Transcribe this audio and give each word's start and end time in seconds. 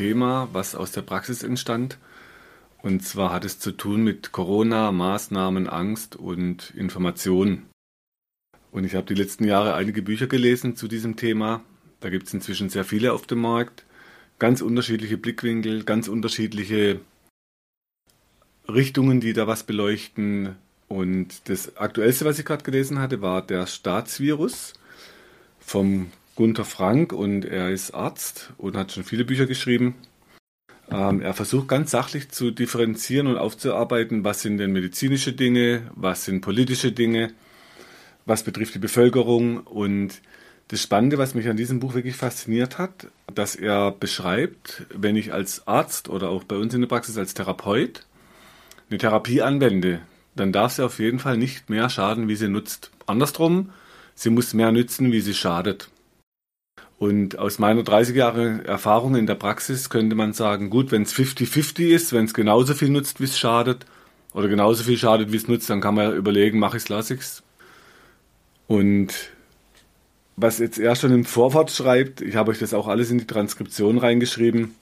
Thema, 0.00 0.48
was 0.54 0.74
aus 0.74 0.92
der 0.92 1.02
Praxis 1.02 1.42
entstand. 1.42 1.98
Und 2.80 3.04
zwar 3.04 3.34
hat 3.34 3.44
es 3.44 3.58
zu 3.58 3.70
tun 3.70 4.02
mit 4.02 4.32
Corona, 4.32 4.92
Maßnahmen, 4.92 5.68
Angst 5.68 6.16
und 6.16 6.70
Information. 6.74 7.66
Und 8.72 8.84
ich 8.84 8.94
habe 8.94 9.06
die 9.06 9.20
letzten 9.20 9.44
Jahre 9.44 9.74
einige 9.74 10.00
Bücher 10.00 10.26
gelesen 10.26 10.74
zu 10.74 10.88
diesem 10.88 11.16
Thema. 11.16 11.62
Da 12.00 12.08
gibt 12.08 12.28
es 12.28 12.32
inzwischen 12.32 12.70
sehr 12.70 12.84
viele 12.84 13.12
auf 13.12 13.26
dem 13.26 13.42
Markt. 13.42 13.84
Ganz 14.38 14.62
unterschiedliche 14.62 15.18
Blickwinkel, 15.18 15.84
ganz 15.84 16.08
unterschiedliche 16.08 17.00
Richtungen, 18.66 19.20
die 19.20 19.34
da 19.34 19.46
was 19.46 19.64
beleuchten. 19.64 20.56
Und 20.88 21.46
das 21.50 21.76
Aktuellste, 21.76 22.24
was 22.24 22.38
ich 22.38 22.46
gerade 22.46 22.64
gelesen 22.64 23.00
hatte, 23.00 23.20
war 23.20 23.42
der 23.42 23.66
Staatsvirus 23.66 24.72
vom 25.58 26.10
Gunther 26.40 26.64
Frank 26.64 27.12
und 27.12 27.44
er 27.44 27.68
ist 27.68 27.90
Arzt 27.90 28.54
und 28.56 28.74
hat 28.74 28.92
schon 28.92 29.04
viele 29.04 29.26
Bücher 29.26 29.44
geschrieben. 29.44 29.96
Ähm, 30.90 31.20
er 31.20 31.34
versucht 31.34 31.68
ganz 31.68 31.90
sachlich 31.90 32.30
zu 32.30 32.50
differenzieren 32.50 33.26
und 33.26 33.36
aufzuarbeiten, 33.36 34.24
was 34.24 34.40
sind 34.40 34.56
denn 34.56 34.72
medizinische 34.72 35.34
Dinge, 35.34 35.90
was 35.94 36.24
sind 36.24 36.40
politische 36.40 36.92
Dinge, 36.92 37.34
was 38.24 38.42
betrifft 38.42 38.74
die 38.74 38.78
Bevölkerung. 38.78 39.58
Und 39.58 40.22
das 40.68 40.80
Spannende, 40.80 41.18
was 41.18 41.34
mich 41.34 41.46
an 41.46 41.58
diesem 41.58 41.78
Buch 41.78 41.92
wirklich 41.92 42.16
fasziniert 42.16 42.78
hat, 42.78 43.08
dass 43.34 43.54
er 43.54 43.90
beschreibt, 43.90 44.86
wenn 44.94 45.16
ich 45.16 45.34
als 45.34 45.66
Arzt 45.66 46.08
oder 46.08 46.30
auch 46.30 46.44
bei 46.44 46.56
uns 46.56 46.72
in 46.72 46.80
der 46.80 46.88
Praxis 46.88 47.18
als 47.18 47.34
Therapeut 47.34 48.06
eine 48.88 48.96
Therapie 48.96 49.42
anwende, 49.42 50.00
dann 50.36 50.52
darf 50.52 50.72
sie 50.72 50.86
auf 50.86 51.00
jeden 51.00 51.18
Fall 51.18 51.36
nicht 51.36 51.68
mehr 51.68 51.90
schaden, 51.90 52.28
wie 52.28 52.36
sie 52.36 52.48
nutzt. 52.48 52.92
Andersrum, 53.04 53.72
sie 54.14 54.30
muss 54.30 54.54
mehr 54.54 54.72
nützen, 54.72 55.12
wie 55.12 55.20
sie 55.20 55.34
schadet. 55.34 55.90
Und 57.00 57.38
aus 57.38 57.58
meiner 57.58 57.82
30 57.82 58.14
Jahre 58.14 58.62
Erfahrung 58.66 59.16
in 59.16 59.26
der 59.26 59.34
Praxis 59.34 59.88
könnte 59.88 60.14
man 60.14 60.34
sagen, 60.34 60.68
gut, 60.68 60.92
wenn 60.92 61.00
es 61.00 61.14
50-50 61.14 61.86
ist, 61.86 62.12
wenn 62.12 62.26
es 62.26 62.34
genauso 62.34 62.74
viel 62.74 62.90
nutzt, 62.90 63.20
wie 63.20 63.24
es 63.24 63.38
schadet, 63.38 63.86
oder 64.34 64.48
genauso 64.48 64.84
viel 64.84 64.98
schadet, 64.98 65.32
wie 65.32 65.36
es 65.38 65.48
nutzt, 65.48 65.70
dann 65.70 65.80
kann 65.80 65.94
man 65.94 66.10
ja 66.10 66.14
überlegen, 66.14 66.58
mache 66.58 66.76
ich 66.76 66.82
es, 66.82 66.88
lasse 66.90 67.14
ich 67.14 67.20
es. 67.20 67.42
Und 68.66 69.14
was 70.36 70.58
jetzt 70.58 70.78
er 70.78 70.94
schon 70.94 71.14
im 71.14 71.24
Vorwort 71.24 71.70
schreibt, 71.70 72.20
ich 72.20 72.36
habe 72.36 72.50
euch 72.50 72.58
das 72.58 72.74
auch 72.74 72.86
alles 72.86 73.10
in 73.10 73.16
die 73.16 73.26
Transkription 73.26 73.96
reingeschrieben, 73.96 74.74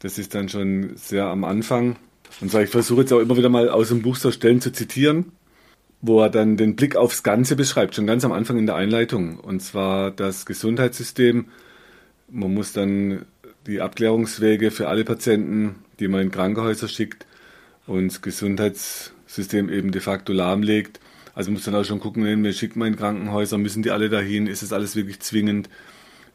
das 0.00 0.18
ist 0.18 0.34
dann 0.34 0.48
schon 0.48 0.96
sehr 0.96 1.26
am 1.26 1.44
Anfang. 1.44 1.94
Und 2.40 2.50
so, 2.50 2.58
ich 2.58 2.70
versuche 2.70 3.02
jetzt 3.02 3.12
auch 3.12 3.20
immer 3.20 3.36
wieder 3.36 3.50
mal 3.50 3.68
aus 3.68 3.90
dem 3.90 4.02
Buch 4.02 4.16
so 4.16 4.32
Stellen 4.32 4.60
zu 4.60 4.72
zitieren 4.72 5.30
wo 6.06 6.20
er 6.20 6.30
dann 6.30 6.56
den 6.56 6.76
Blick 6.76 6.96
aufs 6.96 7.22
Ganze 7.22 7.56
beschreibt, 7.56 7.94
schon 7.94 8.06
ganz 8.06 8.24
am 8.24 8.32
Anfang 8.32 8.58
in 8.58 8.66
der 8.66 8.76
Einleitung. 8.76 9.38
Und 9.38 9.60
zwar 9.60 10.10
das 10.10 10.46
Gesundheitssystem. 10.46 11.46
Man 12.30 12.54
muss 12.54 12.72
dann 12.72 13.24
die 13.66 13.80
Abklärungswege 13.80 14.70
für 14.70 14.88
alle 14.88 15.04
Patienten, 15.04 15.76
die 15.98 16.08
man 16.08 16.22
in 16.22 16.30
Krankenhäuser 16.30 16.88
schickt 16.88 17.26
und 17.86 18.08
das 18.08 18.22
Gesundheitssystem 18.22 19.68
eben 19.68 19.90
de 19.90 20.00
facto 20.00 20.32
lahmlegt. 20.32 21.00
Also 21.34 21.50
muss 21.50 21.64
dann 21.64 21.74
auch 21.74 21.84
schon 21.84 22.00
gucken, 22.00 22.24
wen 22.24 22.52
schickt 22.52 22.76
man 22.76 22.88
in 22.88 22.96
Krankenhäuser, 22.96 23.58
müssen 23.58 23.82
die 23.82 23.90
alle 23.90 24.08
dahin, 24.08 24.46
ist 24.46 24.62
es 24.62 24.72
alles 24.72 24.96
wirklich 24.96 25.20
zwingend? 25.20 25.68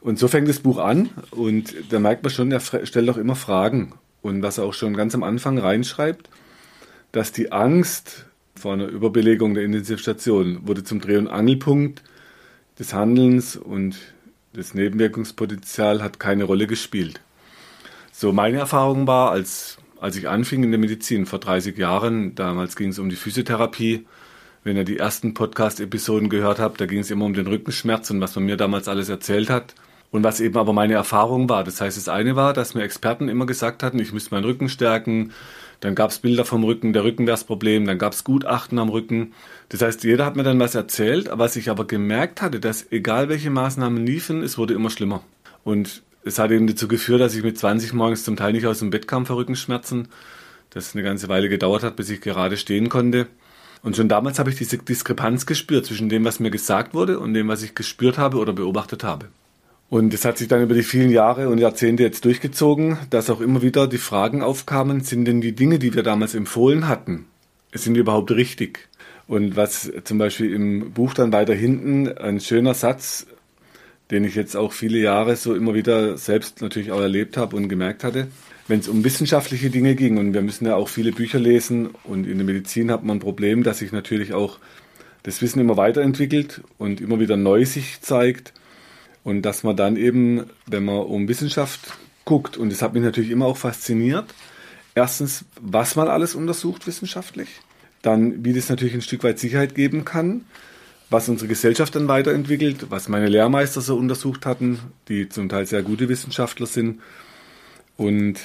Und 0.00 0.18
so 0.18 0.28
fängt 0.28 0.48
das 0.48 0.60
Buch 0.60 0.78
an 0.78 1.10
und 1.30 1.74
da 1.90 1.98
merkt 1.98 2.22
man 2.22 2.32
schon, 2.32 2.52
er 2.52 2.60
stellt 2.60 3.08
auch 3.08 3.16
immer 3.16 3.36
Fragen. 3.36 3.94
Und 4.20 4.42
was 4.42 4.58
er 4.58 4.64
auch 4.64 4.74
schon 4.74 4.94
ganz 4.94 5.14
am 5.14 5.22
Anfang 5.22 5.58
reinschreibt, 5.58 6.28
dass 7.10 7.32
die 7.32 7.52
Angst 7.52 8.26
vor 8.54 8.74
einer 8.74 8.86
Überbelegung 8.86 9.54
der 9.54 9.64
Intensivstation 9.64 10.66
wurde 10.66 10.84
zum 10.84 11.00
Dreh- 11.00 11.16
und 11.16 11.28
Angelpunkt 11.28 12.02
des 12.78 12.92
Handelns 12.92 13.56
und 13.56 13.96
das 14.52 14.74
Nebenwirkungspotenzial 14.74 16.02
hat 16.02 16.20
keine 16.20 16.44
Rolle 16.44 16.66
gespielt. 16.66 17.20
So 18.12 18.32
meine 18.32 18.58
Erfahrung 18.58 19.06
war, 19.06 19.30
als, 19.30 19.78
als 19.98 20.16
ich 20.16 20.28
anfing 20.28 20.62
in 20.62 20.70
der 20.70 20.78
Medizin 20.80 21.24
vor 21.24 21.38
30 21.38 21.78
Jahren, 21.78 22.34
damals 22.34 22.76
ging 22.76 22.90
es 22.90 22.98
um 22.98 23.08
die 23.08 23.16
Physiotherapie. 23.16 24.06
Wenn 24.64 24.76
ihr 24.76 24.84
die 24.84 24.98
ersten 24.98 25.34
Podcast-Episoden 25.34 26.28
gehört 26.28 26.60
habt, 26.60 26.80
da 26.80 26.86
ging 26.86 27.00
es 27.00 27.10
immer 27.10 27.24
um 27.24 27.34
den 27.34 27.46
Rückenschmerz 27.46 28.10
und 28.10 28.20
was 28.20 28.36
man 28.36 28.44
mir 28.44 28.56
damals 28.56 28.86
alles 28.86 29.08
erzählt 29.08 29.50
hat. 29.50 29.74
Und 30.10 30.22
was 30.22 30.40
eben 30.40 30.58
aber 30.58 30.74
meine 30.74 30.92
Erfahrung 30.92 31.48
war. 31.48 31.64
Das 31.64 31.80
heißt, 31.80 31.96
das 31.96 32.08
eine 32.10 32.36
war, 32.36 32.52
dass 32.52 32.74
mir 32.74 32.82
Experten 32.82 33.30
immer 33.30 33.46
gesagt 33.46 33.82
hatten, 33.82 33.98
ich 33.98 34.12
müsste 34.12 34.34
meinen 34.34 34.44
Rücken 34.44 34.68
stärken, 34.68 35.32
dann 35.82 35.96
gab 35.96 36.12
es 36.12 36.20
Bilder 36.20 36.44
vom 36.44 36.62
Rücken, 36.62 36.92
der 36.92 37.02
Rücken 37.02 37.26
wäre 37.26 37.32
das 37.32 37.42
Problem, 37.42 37.86
dann 37.86 37.98
gab 37.98 38.12
es 38.12 38.22
Gutachten 38.22 38.78
am 38.78 38.88
Rücken. 38.88 39.32
Das 39.68 39.82
heißt, 39.82 40.04
jeder 40.04 40.24
hat 40.24 40.36
mir 40.36 40.44
dann 40.44 40.60
was 40.60 40.76
erzählt, 40.76 41.28
was 41.32 41.56
ich 41.56 41.70
aber 41.70 41.88
gemerkt 41.88 42.40
hatte, 42.40 42.60
dass 42.60 42.92
egal 42.92 43.28
welche 43.28 43.50
Maßnahmen 43.50 44.06
liefen, 44.06 44.44
es 44.44 44.56
wurde 44.56 44.74
immer 44.74 44.90
schlimmer. 44.90 45.24
Und 45.64 46.04
es 46.24 46.38
hat 46.38 46.52
eben 46.52 46.68
dazu 46.68 46.86
geführt, 46.86 47.20
dass 47.20 47.34
ich 47.34 47.42
mit 47.42 47.58
20 47.58 47.94
morgens 47.94 48.22
zum 48.22 48.36
Teil 48.36 48.52
nicht 48.52 48.64
aus 48.64 48.78
dem 48.78 48.90
Bett 48.90 49.08
kam 49.08 49.26
vor 49.26 49.36
Rückenschmerzen. 49.38 50.06
Das 50.70 50.94
eine 50.94 51.02
ganze 51.02 51.28
Weile 51.28 51.48
gedauert 51.48 51.82
hat, 51.82 51.96
bis 51.96 52.10
ich 52.10 52.20
gerade 52.20 52.56
stehen 52.56 52.88
konnte. 52.88 53.26
Und 53.82 53.96
schon 53.96 54.08
damals 54.08 54.38
habe 54.38 54.50
ich 54.50 54.56
diese 54.56 54.78
Diskrepanz 54.78 55.46
gespürt 55.46 55.86
zwischen 55.86 56.08
dem, 56.08 56.24
was 56.24 56.38
mir 56.38 56.52
gesagt 56.52 56.94
wurde 56.94 57.18
und 57.18 57.34
dem, 57.34 57.48
was 57.48 57.64
ich 57.64 57.74
gespürt 57.74 58.18
habe 58.18 58.36
oder 58.36 58.52
beobachtet 58.52 59.02
habe. 59.02 59.26
Und 59.92 60.14
es 60.14 60.24
hat 60.24 60.38
sich 60.38 60.48
dann 60.48 60.62
über 60.62 60.72
die 60.72 60.84
vielen 60.84 61.10
Jahre 61.10 61.50
und 61.50 61.58
Jahrzehnte 61.58 62.02
jetzt 62.02 62.24
durchgezogen, 62.24 62.96
dass 63.10 63.28
auch 63.28 63.42
immer 63.42 63.60
wieder 63.60 63.86
die 63.86 63.98
Fragen 63.98 64.40
aufkamen, 64.40 65.02
sind 65.02 65.26
denn 65.26 65.42
die 65.42 65.52
Dinge, 65.52 65.78
die 65.78 65.92
wir 65.92 66.02
damals 66.02 66.34
empfohlen 66.34 66.88
hatten, 66.88 67.26
sind 67.74 67.92
die 67.92 68.00
überhaupt 68.00 68.30
richtig? 68.30 68.88
Und 69.26 69.54
was 69.54 69.92
zum 70.04 70.16
Beispiel 70.16 70.54
im 70.54 70.92
Buch 70.92 71.12
dann 71.12 71.30
weiter 71.30 71.52
hinten 71.52 72.08
ein 72.08 72.40
schöner 72.40 72.72
Satz, 72.72 73.26
den 74.10 74.24
ich 74.24 74.34
jetzt 74.34 74.56
auch 74.56 74.72
viele 74.72 74.96
Jahre 74.96 75.36
so 75.36 75.54
immer 75.54 75.74
wieder 75.74 76.16
selbst 76.16 76.62
natürlich 76.62 76.90
auch 76.90 77.02
erlebt 77.02 77.36
habe 77.36 77.54
und 77.56 77.68
gemerkt 77.68 78.02
hatte, 78.02 78.28
wenn 78.68 78.80
es 78.80 78.88
um 78.88 79.04
wissenschaftliche 79.04 79.68
Dinge 79.68 79.94
ging 79.94 80.16
und 80.16 80.32
wir 80.32 80.40
müssen 80.40 80.64
ja 80.64 80.74
auch 80.74 80.88
viele 80.88 81.12
Bücher 81.12 81.38
lesen 81.38 81.90
und 82.04 82.26
in 82.26 82.38
der 82.38 82.46
Medizin 82.46 82.90
hat 82.90 83.04
man 83.04 83.18
ein 83.18 83.20
Problem, 83.20 83.62
dass 83.62 83.80
sich 83.80 83.92
natürlich 83.92 84.32
auch 84.32 84.58
das 85.22 85.42
Wissen 85.42 85.60
immer 85.60 85.76
weiterentwickelt 85.76 86.62
und 86.78 87.02
immer 87.02 87.20
wieder 87.20 87.36
neu 87.36 87.66
sich 87.66 88.00
zeigt 88.00 88.54
und 89.24 89.42
dass 89.42 89.62
man 89.62 89.76
dann 89.76 89.96
eben, 89.96 90.46
wenn 90.66 90.84
man 90.84 91.00
um 91.00 91.28
Wissenschaft 91.28 91.80
guckt, 92.24 92.56
und 92.56 92.70
das 92.70 92.82
hat 92.82 92.94
mich 92.94 93.02
natürlich 93.02 93.30
immer 93.30 93.46
auch 93.46 93.56
fasziniert, 93.56 94.34
erstens, 94.94 95.44
was 95.60 95.96
man 95.96 96.08
alles 96.08 96.34
untersucht 96.34 96.86
wissenschaftlich, 96.86 97.60
dann, 98.02 98.44
wie 98.44 98.52
das 98.52 98.68
natürlich 98.68 98.94
ein 98.94 99.02
Stück 99.02 99.22
weit 99.22 99.38
Sicherheit 99.38 99.74
geben 99.74 100.04
kann, 100.04 100.44
was 101.10 101.28
unsere 101.28 101.48
Gesellschaft 101.48 101.94
dann 101.94 102.08
weiterentwickelt, 102.08 102.90
was 102.90 103.08
meine 103.08 103.28
Lehrmeister 103.28 103.80
so 103.80 103.96
untersucht 103.96 104.46
hatten, 104.46 104.78
die 105.08 105.28
zum 105.28 105.48
Teil 105.48 105.66
sehr 105.66 105.82
gute 105.82 106.08
Wissenschaftler 106.08 106.66
sind. 106.66 107.00
Und 107.96 108.40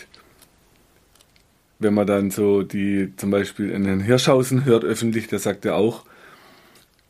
wenn 1.80 1.94
man 1.94 2.06
dann 2.06 2.30
so 2.30 2.64
die 2.64 3.14
zum 3.16 3.32
Beispiel 3.32 3.72
in 3.72 3.86
Herrn 3.86 4.02
Hirschhausen 4.02 4.66
hört 4.66 4.84
öffentlich, 4.84 5.28
der 5.28 5.40
sagt 5.40 5.66
ja 5.66 5.76
auch, 5.76 6.04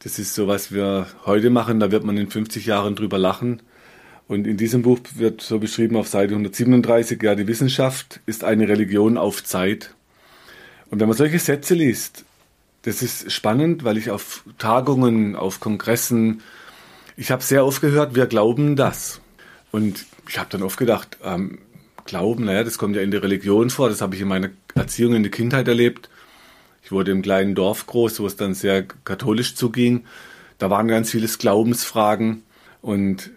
das 0.07 0.19
ist 0.19 0.35
so, 0.35 0.47
was 0.47 0.72
wir 0.72 1.06
heute 1.25 1.50
machen, 1.50 1.81
da 1.81 1.91
wird 1.91 2.06
man 2.06 2.16
in 2.16 2.29
50 2.29 2.66
Jahren 2.66 2.95
drüber 2.95 3.18
lachen. 3.18 3.62
Und 4.29 4.47
in 4.47 4.56
diesem 4.56 4.81
Buch 4.81 5.00
wird 5.16 5.41
so 5.41 5.59
beschrieben 5.59 5.97
auf 5.97 6.07
Seite 6.07 6.31
137, 6.31 7.22
ja, 7.22 7.35
die 7.35 7.45
Wissenschaft 7.45 8.22
ist 8.25 8.46
eine 8.46 8.69
Religion 8.69 9.17
auf 9.17 9.44
Zeit. 9.44 9.94
Und 10.90 11.02
wenn 11.02 11.09
man 11.09 11.17
solche 11.17 11.40
Sätze 11.40 11.73
liest, 11.73 12.23
das 12.84 13.02
ist 13.02 13.34
spannend, 13.34 13.84
weil 13.84 13.97
ich 13.97 14.09
auf 14.09 14.46
Tagungen, 14.58 15.35
auf 15.35 15.59
Kongressen, 15.59 16.41
ich 17.17 17.29
habe 17.29 17.43
sehr 17.43 17.66
oft 17.66 17.81
gehört, 17.81 18.16
wir 18.16 18.28
glauben 18.28 18.78
das. 18.78 19.20
Und 19.73 20.05
ich 20.29 20.40
habe 20.40 20.49
dann 20.49 20.64
oft 20.64 20.79
gedacht, 20.79 21.17
ähm, 21.22 21.58
Glauben, 22.05 22.46
naja, 22.46 22.64
das 22.64 22.78
kommt 22.78 22.96
ja 22.96 23.02
in 23.02 23.11
der 23.11 23.23
Religion 23.23 23.70
vor, 23.70 23.90
das 23.90 23.99
habe 23.99 24.16
ich 24.16 24.22
in 24.22 24.29
meiner 24.29 24.52
Erziehung 24.73 25.16
in 25.16 25.23
der 25.23 25.31
Kindheit 25.34 25.67
erlebt. 25.67 26.09
Ich 26.87 26.91
wurde 26.93 27.11
im 27.11 27.22
kleinen 27.22 27.53
Dorf 27.53 27.85
groß, 27.85 28.22
wo 28.22 28.28
es 28.28 28.37
dann 28.37 28.53
sehr 28.53 28.81
katholisch 29.03 29.55
zuging. 29.55 30.05
Da 30.57 30.69
waren 30.69 30.87
ganz 30.87 31.11
viele 31.11 31.28
Glaubensfragen. 31.28 32.43
Und 32.81 33.29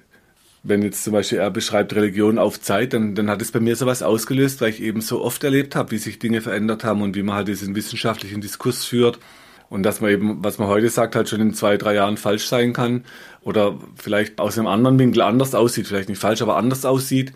wenn 0.63 0.83
jetzt 0.83 1.03
zum 1.03 1.15
Beispiel 1.15 1.39
er 1.39 1.51
beschreibt 1.51 1.93
Religion 1.97 2.39
auf 2.39 2.61
Zeit, 2.61 2.93
dann, 2.93 3.17
dann 3.17 3.29
hat 3.29 3.43
es 3.43 3.51
bei 3.51 3.59
mir 3.59 3.75
sowas 3.75 4.05
ausgelöst, 4.05 4.61
weil 4.61 4.71
ich 4.71 4.81
eben 4.81 5.01
so 5.01 5.21
oft 5.21 5.43
erlebt 5.43 5.75
habe, 5.75 5.91
wie 5.91 5.99
sich 5.99 6.21
Dinge 6.21 6.43
verändert 6.43 6.85
haben 6.85 7.03
und 7.03 7.17
wie 7.17 7.25
man 7.25 7.35
halt 7.35 7.49
diesen 7.49 7.75
wissenschaftlichen 7.75 8.41
Diskurs 8.41 8.85
führt. 8.85 9.19
Und 9.69 9.83
dass 9.83 10.01
man 10.01 10.13
eben, 10.13 10.45
was 10.45 10.59
man 10.59 10.69
heute 10.69 10.89
sagt, 10.89 11.17
halt 11.17 11.29
schon 11.29 11.41
in 11.41 11.53
zwei, 11.53 11.77
drei 11.77 11.97
Jahren 11.97 12.19
falsch 12.19 12.47
sein 12.47 12.73
kann 12.73 13.05
oder 13.41 13.81
vielleicht 13.97 14.39
aus 14.39 14.59
einem 14.59 14.69
anderen 14.69 15.01
Winkel 15.01 15.23
anders 15.23 15.57
aussieht, 15.57 15.89
vielleicht 15.89 16.09
nicht 16.09 16.21
falsch, 16.21 16.41
aber 16.41 16.57
anders 16.57 16.85
aussieht. 16.85 17.33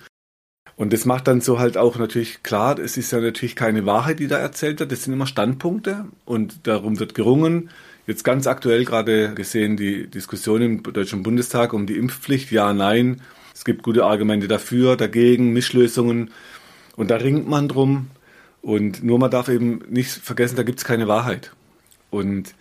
Und 0.76 0.92
das 0.92 1.04
macht 1.04 1.28
dann 1.28 1.40
so 1.40 1.58
halt 1.58 1.76
auch 1.76 1.96
natürlich 1.98 2.42
klar, 2.42 2.78
es 2.78 2.96
ist 2.96 3.12
ja 3.12 3.20
natürlich 3.20 3.54
keine 3.54 3.86
Wahrheit, 3.86 4.18
die 4.18 4.26
da 4.26 4.38
erzählt 4.38 4.80
wird, 4.80 4.90
das 4.90 5.04
sind 5.04 5.12
immer 5.12 5.26
Standpunkte 5.26 6.06
und 6.24 6.66
darum 6.66 6.98
wird 6.98 7.14
gerungen. 7.14 7.70
Jetzt 8.06 8.24
ganz 8.24 8.46
aktuell 8.46 8.84
gerade 8.84 9.34
gesehen 9.34 9.76
die 9.76 10.08
Diskussion 10.08 10.62
im 10.62 10.82
Deutschen 10.82 11.22
Bundestag 11.22 11.72
um 11.72 11.86
die 11.86 11.96
Impfpflicht, 11.96 12.50
ja, 12.50 12.72
nein. 12.72 13.22
Es 13.54 13.64
gibt 13.64 13.84
gute 13.84 14.04
Argumente 14.04 14.48
dafür, 14.48 14.96
dagegen, 14.96 15.52
Mischlösungen 15.52 16.30
und 16.96 17.10
da 17.10 17.16
ringt 17.16 17.48
man 17.48 17.68
drum. 17.68 18.10
Und 18.60 19.04
nur 19.04 19.18
man 19.18 19.30
darf 19.30 19.48
eben 19.48 19.80
nicht 19.88 20.10
vergessen, 20.10 20.56
da 20.56 20.62
gibt 20.64 20.78
es 20.78 20.84
keine 20.84 21.06
Wahrheit. 21.06 21.52
Und 22.10 22.54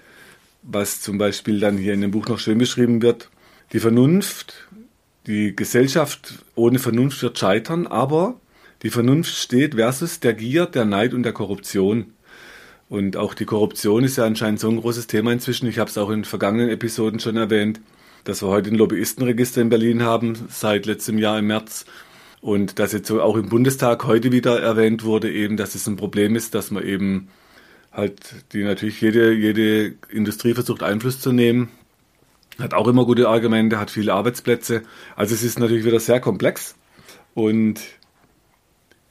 was 0.62 1.02
zum 1.02 1.18
Beispiel 1.18 1.60
dann 1.60 1.78
hier 1.78 1.94
in 1.94 2.02
dem 2.02 2.12
Buch 2.12 2.28
noch 2.28 2.40
schön 2.40 2.58
beschrieben 2.58 3.02
wird, 3.02 3.30
die 3.72 3.80
Vernunft, 3.80 4.68
die 5.28 5.56
Gesellschaft 5.56 6.44
ohne 6.56 6.80
Vernunft 6.80 7.22
wird 7.22 7.38
scheitern, 7.40 7.88
aber 7.88 8.40
die 8.82 8.90
Vernunft 8.90 9.34
steht 9.34 9.76
versus 9.76 10.20
der 10.20 10.34
Gier, 10.34 10.66
der 10.66 10.86
Neid 10.86 11.14
und 11.14 11.24
der 11.24 11.32
Korruption. 11.32 12.14
Und 12.90 13.16
auch 13.16 13.34
die 13.34 13.46
Korruption 13.46 14.04
ist 14.04 14.18
ja 14.18 14.26
anscheinend 14.26 14.60
so 14.60 14.70
ein 14.70 14.80
großes 14.80 15.08
Thema 15.08 15.32
inzwischen. 15.32 15.68
Ich 15.68 15.80
habe 15.80 15.90
es 15.90 15.98
auch 15.98 16.10
in 16.10 16.26
vergangenen 16.26 16.70
Episoden 16.70 17.20
schon 17.20 17.38
erwähnt, 17.38 17.80
dass 18.26 18.42
wir 18.42 18.50
heute 18.50 18.70
ein 18.70 18.76
Lobbyistenregister 18.76 19.62
in 19.62 19.70
Berlin 19.70 20.04
haben, 20.04 20.36
seit 20.50 20.86
letztem 20.86 21.18
Jahr 21.18 21.40
im 21.40 21.48
März. 21.48 21.86
Und 22.42 22.78
dass 22.78 22.92
jetzt 22.92 23.08
so 23.08 23.22
auch 23.22 23.38
im 23.38 23.48
Bundestag 23.48 24.06
heute 24.06 24.34
wieder 24.34 24.62
erwähnt 24.62 25.06
wurde, 25.06 25.32
eben, 25.32 25.56
dass 25.56 25.76
es 25.76 25.88
ein 25.88 25.96
Problem 25.96 26.36
ist, 26.36 26.54
dass 26.54 26.72
man 26.72 26.84
eben 26.84 27.30
halt, 27.94 28.20
die 28.52 28.64
natürlich 28.64 29.00
jede, 29.00 29.32
jede 29.32 29.94
Industrie 30.10 30.54
versucht 30.54 30.84
Einfluss 30.84 31.22
zu 31.22 31.32
nehmen, 31.32 31.70
hat 32.60 32.74
auch 32.74 32.88
immer 32.88 33.06
gute 33.06 33.28
Argumente, 33.28 33.80
hat 33.80 33.92
viele 33.92 34.14
Arbeitsplätze. 34.14 34.84
Also 35.16 35.34
es 35.34 35.44
ist 35.44 35.60
natürlich 35.60 35.86
wieder 35.86 36.00
sehr 36.00 36.20
komplex. 36.20 36.76
Und 37.34 37.82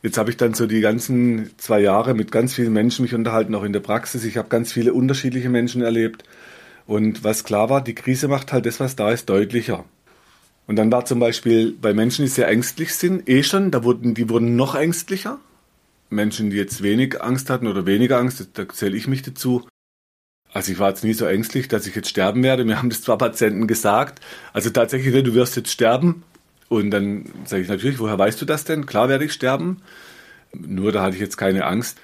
jetzt 0.02 0.18
habe 0.18 0.30
ich 0.30 0.36
dann 0.36 0.54
so 0.54 0.66
die 0.66 0.80
ganzen 0.80 1.50
zwei 1.58 1.80
Jahre 1.80 2.14
mit 2.14 2.30
ganz 2.30 2.54
vielen 2.54 2.72
Menschen 2.72 3.02
mich 3.02 3.14
unterhalten, 3.14 3.54
auch 3.54 3.64
in 3.64 3.72
der 3.72 3.80
Praxis. 3.80 4.24
Ich 4.24 4.36
habe 4.36 4.48
ganz 4.48 4.72
viele 4.72 4.92
unterschiedliche 4.92 5.48
Menschen 5.48 5.82
erlebt. 5.82 6.24
Und 6.86 7.24
was 7.24 7.44
klar 7.44 7.70
war, 7.70 7.82
die 7.82 7.94
Krise 7.94 8.28
macht 8.28 8.52
halt 8.52 8.66
das, 8.66 8.80
was 8.80 8.96
da 8.96 9.10
ist, 9.10 9.28
deutlicher. 9.28 9.84
Und 10.66 10.76
dann 10.76 10.92
war 10.92 11.04
zum 11.04 11.18
Beispiel 11.18 11.72
bei 11.72 11.92
Menschen, 11.92 12.24
die 12.24 12.30
sehr 12.30 12.48
ängstlich 12.48 12.94
sind, 12.94 13.28
eh 13.28 13.42
schon, 13.42 13.70
da 13.70 13.82
wurden, 13.84 14.14
die 14.14 14.28
wurden 14.28 14.56
noch 14.56 14.74
ängstlicher. 14.74 15.38
Menschen, 16.10 16.50
die 16.50 16.56
jetzt 16.56 16.82
wenig 16.82 17.20
Angst 17.22 17.50
hatten 17.50 17.66
oder 17.66 17.86
weniger 17.86 18.18
Angst, 18.18 18.46
da 18.54 18.68
zähle 18.68 18.96
ich 18.96 19.08
mich 19.08 19.22
dazu. 19.22 19.66
Also 20.52 20.72
ich 20.72 20.78
war 20.78 20.90
jetzt 20.90 21.04
nie 21.04 21.14
so 21.14 21.25
ängstlich, 21.25 21.69
dass 21.69 21.87
ich 21.87 21.94
jetzt 21.94 22.08
sterben 22.08 22.43
werde. 22.43 22.64
Mir 22.64 22.78
haben 22.78 22.90
das 22.90 23.02
zwar 23.02 23.19
Patienten 23.19 23.66
gesagt. 23.66 24.20
Also 24.52 24.70
tatsächlich, 24.70 25.25
du 25.25 25.34
wirst 25.34 25.56
jetzt 25.56 25.70
sterben. 25.70 26.22
Und 26.69 26.90
dann 26.90 27.26
sage 27.44 27.62
ich 27.62 27.69
natürlich, 27.69 27.99
woher 27.99 28.19
weißt 28.19 28.40
du 28.40 28.44
das 28.44 28.64
denn? 28.64 28.87
Klar 28.87 29.08
werde 29.08 29.25
ich 29.25 29.32
sterben. 29.32 29.82
Nur 30.54 30.93
da 30.93 31.02
hatte 31.02 31.14
ich 31.14 31.20
jetzt 31.20 31.37
keine 31.37 31.64
Angst. 31.64 31.99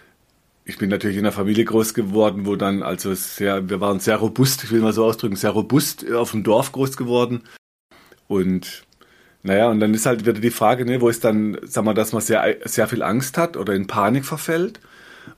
Ich 0.64 0.78
bin 0.78 0.90
natürlich 0.90 1.16
in 1.16 1.24
einer 1.24 1.32
Familie 1.32 1.64
groß 1.64 1.94
geworden, 1.94 2.44
wo 2.44 2.56
dann 2.56 2.82
also 2.82 3.14
sehr, 3.14 3.70
wir 3.70 3.80
waren 3.80 4.00
sehr 4.00 4.16
robust, 4.16 4.64
ich 4.64 4.70
will 4.70 4.80
mal 4.80 4.92
so 4.92 5.04
ausdrücken, 5.04 5.36
sehr 5.36 5.50
robust 5.50 6.10
auf 6.12 6.32
dem 6.32 6.42
Dorf 6.42 6.72
groß 6.72 6.98
geworden. 6.98 7.44
Und 8.26 8.84
naja, 9.42 9.70
und 9.70 9.80
dann 9.80 9.94
ist 9.94 10.04
halt 10.04 10.26
wieder 10.26 10.34
die 10.34 10.50
Frage, 10.50 10.84
ne, 10.84 11.00
wo 11.00 11.08
ist 11.08 11.24
dann, 11.24 11.56
sagen 11.62 11.86
wir, 11.86 11.94
dass 11.94 12.12
man 12.12 12.20
sehr, 12.20 12.56
sehr 12.64 12.86
viel 12.86 13.02
Angst 13.02 13.38
hat 13.38 13.56
oder 13.56 13.74
in 13.74 13.86
Panik 13.86 14.26
verfällt. 14.26 14.80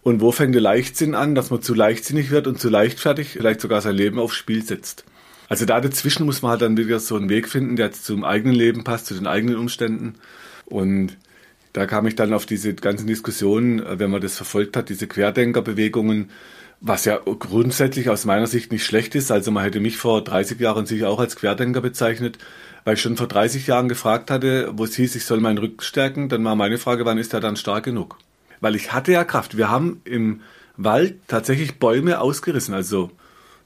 Und 0.02 0.20
wo 0.20 0.32
fängt 0.32 0.54
der 0.54 0.62
Leichtsinn 0.62 1.14
an, 1.14 1.34
dass 1.34 1.50
man 1.50 1.62
zu 1.62 1.74
leichtsinnig 1.74 2.30
wird 2.30 2.46
und 2.46 2.60
zu 2.60 2.68
leichtfertig 2.68 3.30
vielleicht 3.30 3.60
sogar 3.60 3.80
sein 3.80 3.94
Leben 3.94 4.18
aufs 4.18 4.36
Spiel 4.36 4.62
setzt. 4.62 5.04
Also 5.48 5.64
da 5.66 5.80
dazwischen 5.80 6.26
muss 6.26 6.42
man 6.42 6.52
halt 6.52 6.62
dann 6.62 6.76
wieder 6.76 7.00
so 7.00 7.16
einen 7.16 7.28
Weg 7.28 7.48
finden, 7.48 7.76
der 7.76 7.90
zum 7.92 8.24
eigenen 8.24 8.54
Leben 8.54 8.84
passt, 8.84 9.06
zu 9.06 9.14
den 9.14 9.26
eigenen 9.26 9.56
Umständen. 9.56 10.14
Und 10.66 11.16
da 11.72 11.86
kam 11.86 12.06
ich 12.06 12.14
dann 12.14 12.32
auf 12.32 12.46
diese 12.46 12.74
ganzen 12.74 13.06
Diskussionen, 13.06 13.80
äh, 13.80 13.98
wenn 13.98 14.10
man 14.10 14.20
das 14.20 14.36
verfolgt 14.36 14.76
hat, 14.76 14.88
diese 14.88 15.06
Querdenkerbewegungen, 15.06 16.30
was 16.80 17.04
ja 17.04 17.18
grundsätzlich 17.18 18.08
aus 18.08 18.24
meiner 18.24 18.46
Sicht 18.46 18.72
nicht 18.72 18.84
schlecht 18.84 19.14
ist. 19.14 19.30
Also 19.30 19.50
man 19.50 19.64
hätte 19.64 19.80
mich 19.80 19.98
vor 19.98 20.22
30 20.22 20.58
Jahren 20.60 20.86
sicher 20.86 21.08
auch 21.10 21.20
als 21.20 21.36
Querdenker 21.36 21.80
bezeichnet, 21.80 22.38
weil 22.84 22.94
ich 22.94 23.00
schon 23.00 23.16
vor 23.16 23.28
30 23.28 23.66
Jahren 23.66 23.88
gefragt 23.88 24.30
hatte, 24.30 24.70
wo 24.74 24.84
es 24.84 24.94
hieß, 24.94 25.14
ich 25.16 25.24
soll 25.24 25.40
meinen 25.40 25.58
Rücken 25.58 25.82
stärken. 25.82 26.28
Dann 26.28 26.44
war 26.44 26.56
meine 26.56 26.78
Frage, 26.78 27.04
wann 27.04 27.18
ist 27.18 27.34
er 27.34 27.40
dann 27.40 27.56
stark 27.56 27.84
genug? 27.84 28.16
Weil 28.60 28.76
ich 28.76 28.92
hatte 28.92 29.12
ja 29.12 29.24
Kraft. 29.24 29.56
Wir 29.56 29.70
haben 29.70 30.00
im 30.04 30.40
Wald 30.76 31.16
tatsächlich 31.28 31.78
Bäume 31.78 32.20
ausgerissen. 32.20 32.74
Also 32.74 33.10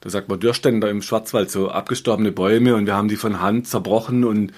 da 0.01 0.09
sagt 0.09 0.29
man 0.29 0.39
Dürrständer 0.39 0.89
im 0.89 1.01
Schwarzwald, 1.01 1.49
so 1.49 1.69
abgestorbene 1.69 2.31
Bäume 2.31 2.75
und 2.75 2.85
wir 2.85 2.95
haben 2.95 3.07
die 3.07 3.15
von 3.15 3.41
Hand 3.41 3.67
zerbrochen 3.67 4.23
und 4.23 4.53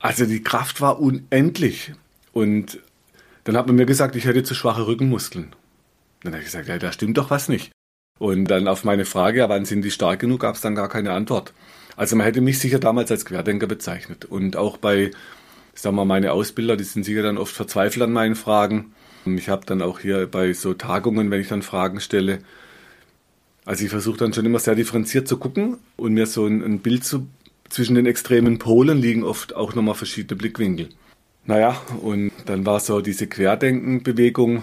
also 0.00 0.24
die 0.26 0.42
Kraft 0.42 0.80
war 0.80 0.98
unendlich. 0.98 1.92
Und 2.32 2.80
dann 3.44 3.56
hat 3.56 3.66
man 3.66 3.76
mir 3.76 3.86
gesagt, 3.86 4.16
ich 4.16 4.24
hätte 4.24 4.42
zu 4.42 4.54
schwache 4.54 4.86
Rückenmuskeln. 4.86 5.54
Dann 6.22 6.32
habe 6.32 6.40
ich 6.40 6.46
gesagt, 6.46 6.68
ja, 6.68 6.78
da 6.78 6.92
stimmt 6.92 7.18
doch 7.18 7.30
was 7.30 7.48
nicht. 7.48 7.70
Und 8.18 8.46
dann 8.46 8.68
auf 8.68 8.84
meine 8.84 9.04
Frage, 9.04 9.38
ja, 9.38 9.48
wann 9.48 9.64
sind 9.64 9.82
die 9.82 9.90
stark 9.90 10.20
genug, 10.20 10.40
gab 10.40 10.54
es 10.54 10.60
dann 10.60 10.74
gar 10.74 10.88
keine 10.88 11.12
Antwort. 11.12 11.52
Also 11.96 12.16
man 12.16 12.24
hätte 12.26 12.40
mich 12.40 12.58
sicher 12.58 12.78
damals 12.78 13.10
als 13.10 13.24
Querdenker 13.24 13.66
bezeichnet. 13.66 14.24
Und 14.24 14.56
auch 14.56 14.76
bei, 14.76 15.10
sagen 15.74 15.96
wir 15.96 16.04
meine 16.04 16.32
Ausbilder, 16.32 16.76
die 16.76 16.84
sind 16.84 17.04
sicher 17.04 17.22
dann 17.22 17.38
oft 17.38 17.54
verzweifelt 17.54 18.02
an 18.02 18.12
meinen 18.12 18.36
Fragen. 18.36 18.92
Ich 19.24 19.48
habe 19.48 19.66
dann 19.66 19.82
auch 19.82 20.00
hier 20.00 20.26
bei 20.26 20.52
so 20.52 20.74
Tagungen, 20.74 21.30
wenn 21.30 21.40
ich 21.40 21.48
dann 21.48 21.62
Fragen 21.62 22.00
stelle, 22.00 22.40
also 23.64 23.84
ich 23.84 23.90
versuche 23.90 24.18
dann 24.18 24.32
schon 24.32 24.46
immer 24.46 24.58
sehr 24.58 24.74
differenziert 24.74 25.28
zu 25.28 25.36
gucken 25.36 25.76
und 25.96 26.14
mir 26.14 26.26
so 26.26 26.46
ein, 26.46 26.62
ein 26.62 26.80
Bild 26.80 27.04
zu, 27.04 27.28
zwischen 27.68 27.94
den 27.94 28.06
extremen 28.06 28.58
Polen 28.58 28.98
liegen 28.98 29.22
oft 29.22 29.54
auch 29.54 29.74
nochmal 29.74 29.94
verschiedene 29.94 30.36
Blickwinkel. 30.36 30.88
Naja, 31.44 31.80
und 32.00 32.32
dann 32.46 32.66
war 32.66 32.80
so 32.80 33.00
diese 33.00 33.26
Querdenkenbewegung. 33.26 34.62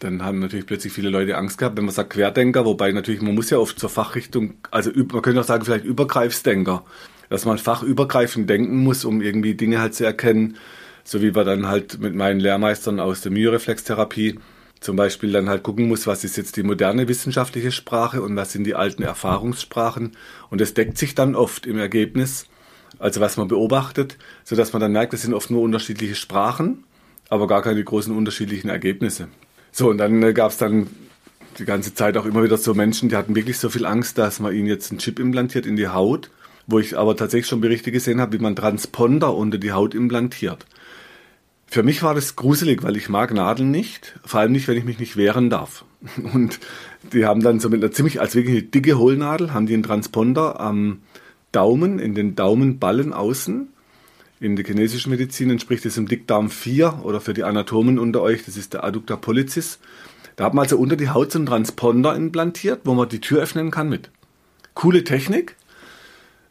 Dann 0.00 0.24
haben 0.24 0.40
natürlich 0.40 0.66
plötzlich 0.66 0.92
viele 0.92 1.10
Leute 1.10 1.36
Angst 1.36 1.58
gehabt, 1.58 1.76
wenn 1.76 1.84
man 1.84 1.94
sagt 1.94 2.10
Querdenker, 2.10 2.64
wobei 2.64 2.90
natürlich, 2.90 3.22
man 3.22 3.34
muss 3.34 3.50
ja 3.50 3.58
oft 3.58 3.78
zur 3.78 3.88
Fachrichtung, 3.88 4.54
also 4.70 4.90
man 4.94 5.22
könnte 5.22 5.40
auch 5.40 5.44
sagen, 5.44 5.64
vielleicht 5.64 5.84
Übergreifsdenker, 5.84 6.84
dass 7.28 7.44
man 7.44 7.58
fachübergreifend 7.58 8.50
denken 8.50 8.78
muss, 8.78 9.04
um 9.04 9.22
irgendwie 9.22 9.54
Dinge 9.54 9.80
halt 9.80 9.94
zu 9.94 10.04
erkennen, 10.04 10.56
so 11.04 11.22
wie 11.22 11.34
wir 11.34 11.44
dann 11.44 11.66
halt 11.66 12.00
mit 12.00 12.14
meinen 12.14 12.40
Lehrmeistern 12.40 13.00
aus 13.00 13.20
der 13.20 13.32
Myoreflextherapie 13.32 14.38
zum 14.82 14.96
Beispiel 14.96 15.32
dann 15.32 15.48
halt 15.48 15.62
gucken 15.62 15.86
muss, 15.88 16.06
was 16.06 16.24
ist 16.24 16.36
jetzt 16.36 16.56
die 16.56 16.62
moderne 16.62 17.06
wissenschaftliche 17.06 17.70
Sprache 17.70 18.20
und 18.20 18.34
was 18.36 18.52
sind 18.52 18.64
die 18.64 18.74
alten 18.74 19.02
Erfahrungssprachen. 19.02 20.12
Und 20.50 20.60
es 20.60 20.74
deckt 20.74 20.98
sich 20.98 21.14
dann 21.14 21.34
oft 21.36 21.66
im 21.66 21.78
Ergebnis, 21.78 22.46
also 22.98 23.20
was 23.20 23.36
man 23.36 23.48
beobachtet, 23.48 24.18
so 24.44 24.56
dass 24.56 24.72
man 24.72 24.80
dann 24.80 24.92
merkt, 24.92 25.14
es 25.14 25.22
sind 25.22 25.34
oft 25.34 25.50
nur 25.50 25.62
unterschiedliche 25.62 26.16
Sprachen, 26.16 26.84
aber 27.28 27.46
gar 27.46 27.62
keine 27.62 27.82
großen 27.82 28.14
unterschiedlichen 28.14 28.68
Ergebnisse. 28.68 29.28
So, 29.70 29.88
und 29.88 29.98
dann 29.98 30.22
äh, 30.22 30.32
gab 30.32 30.50
es 30.50 30.58
dann 30.58 30.88
die 31.58 31.64
ganze 31.64 31.94
Zeit 31.94 32.16
auch 32.16 32.26
immer 32.26 32.42
wieder 32.42 32.56
so 32.56 32.74
Menschen, 32.74 33.08
die 33.08 33.16
hatten 33.16 33.36
wirklich 33.36 33.58
so 33.58 33.70
viel 33.70 33.86
Angst, 33.86 34.18
dass 34.18 34.40
man 34.40 34.54
ihnen 34.54 34.66
jetzt 34.66 34.90
einen 34.90 34.98
Chip 34.98 35.18
implantiert 35.18 35.64
in 35.64 35.76
die 35.76 35.88
Haut, 35.88 36.30
wo 36.66 36.78
ich 36.78 36.98
aber 36.98 37.16
tatsächlich 37.16 37.46
schon 37.46 37.60
Berichte 37.60 37.92
gesehen 37.92 38.20
habe, 38.20 38.32
wie 38.32 38.42
man 38.42 38.56
Transponder 38.56 39.34
unter 39.34 39.58
die 39.58 39.72
Haut 39.72 39.94
implantiert. 39.94 40.66
Für 41.72 41.82
mich 41.82 42.02
war 42.02 42.14
das 42.14 42.36
gruselig, 42.36 42.82
weil 42.82 42.98
ich 42.98 43.08
mag 43.08 43.32
Nadeln 43.32 43.70
nicht, 43.70 44.20
vor 44.26 44.40
allem 44.40 44.52
nicht, 44.52 44.68
wenn 44.68 44.76
ich 44.76 44.84
mich 44.84 44.98
nicht 44.98 45.16
wehren 45.16 45.48
darf. 45.48 45.86
Und 46.34 46.60
die 47.14 47.24
haben 47.24 47.42
dann 47.42 47.60
so 47.60 47.70
mit 47.70 47.82
einer 47.82 47.90
ziemlich, 47.90 48.20
als 48.20 48.34
wirklich 48.34 48.58
eine 48.58 48.64
dicke 48.64 48.98
Hohlnadel, 48.98 49.54
haben 49.54 49.64
die 49.64 49.72
einen 49.72 49.82
Transponder 49.82 50.60
am 50.60 51.00
Daumen, 51.50 51.98
in 51.98 52.14
den 52.14 52.36
Daumenballen 52.36 53.14
außen. 53.14 53.68
In 54.38 54.54
der 54.54 54.66
chinesischen 54.66 55.08
Medizin 55.08 55.48
entspricht 55.48 55.86
es 55.86 55.96
im 55.96 56.06
Dickdarm 56.06 56.50
4 56.50 57.04
oder 57.04 57.22
für 57.22 57.32
die 57.32 57.44
Anatomen 57.44 57.98
unter 57.98 58.20
euch, 58.20 58.44
das 58.44 58.58
ist 58.58 58.74
der 58.74 58.84
Adductor 58.84 59.18
pollicis. 59.18 59.78
Da 60.36 60.44
hat 60.44 60.52
man 60.52 60.64
also 60.64 60.76
unter 60.76 60.96
die 60.96 61.08
Haut 61.08 61.32
so 61.32 61.38
einen 61.38 61.46
Transponder 61.46 62.14
implantiert, 62.14 62.80
wo 62.84 62.92
man 62.92 63.08
die 63.08 63.22
Tür 63.22 63.40
öffnen 63.40 63.70
kann 63.70 63.88
mit. 63.88 64.10
Coole 64.74 65.04
Technik. 65.04 65.56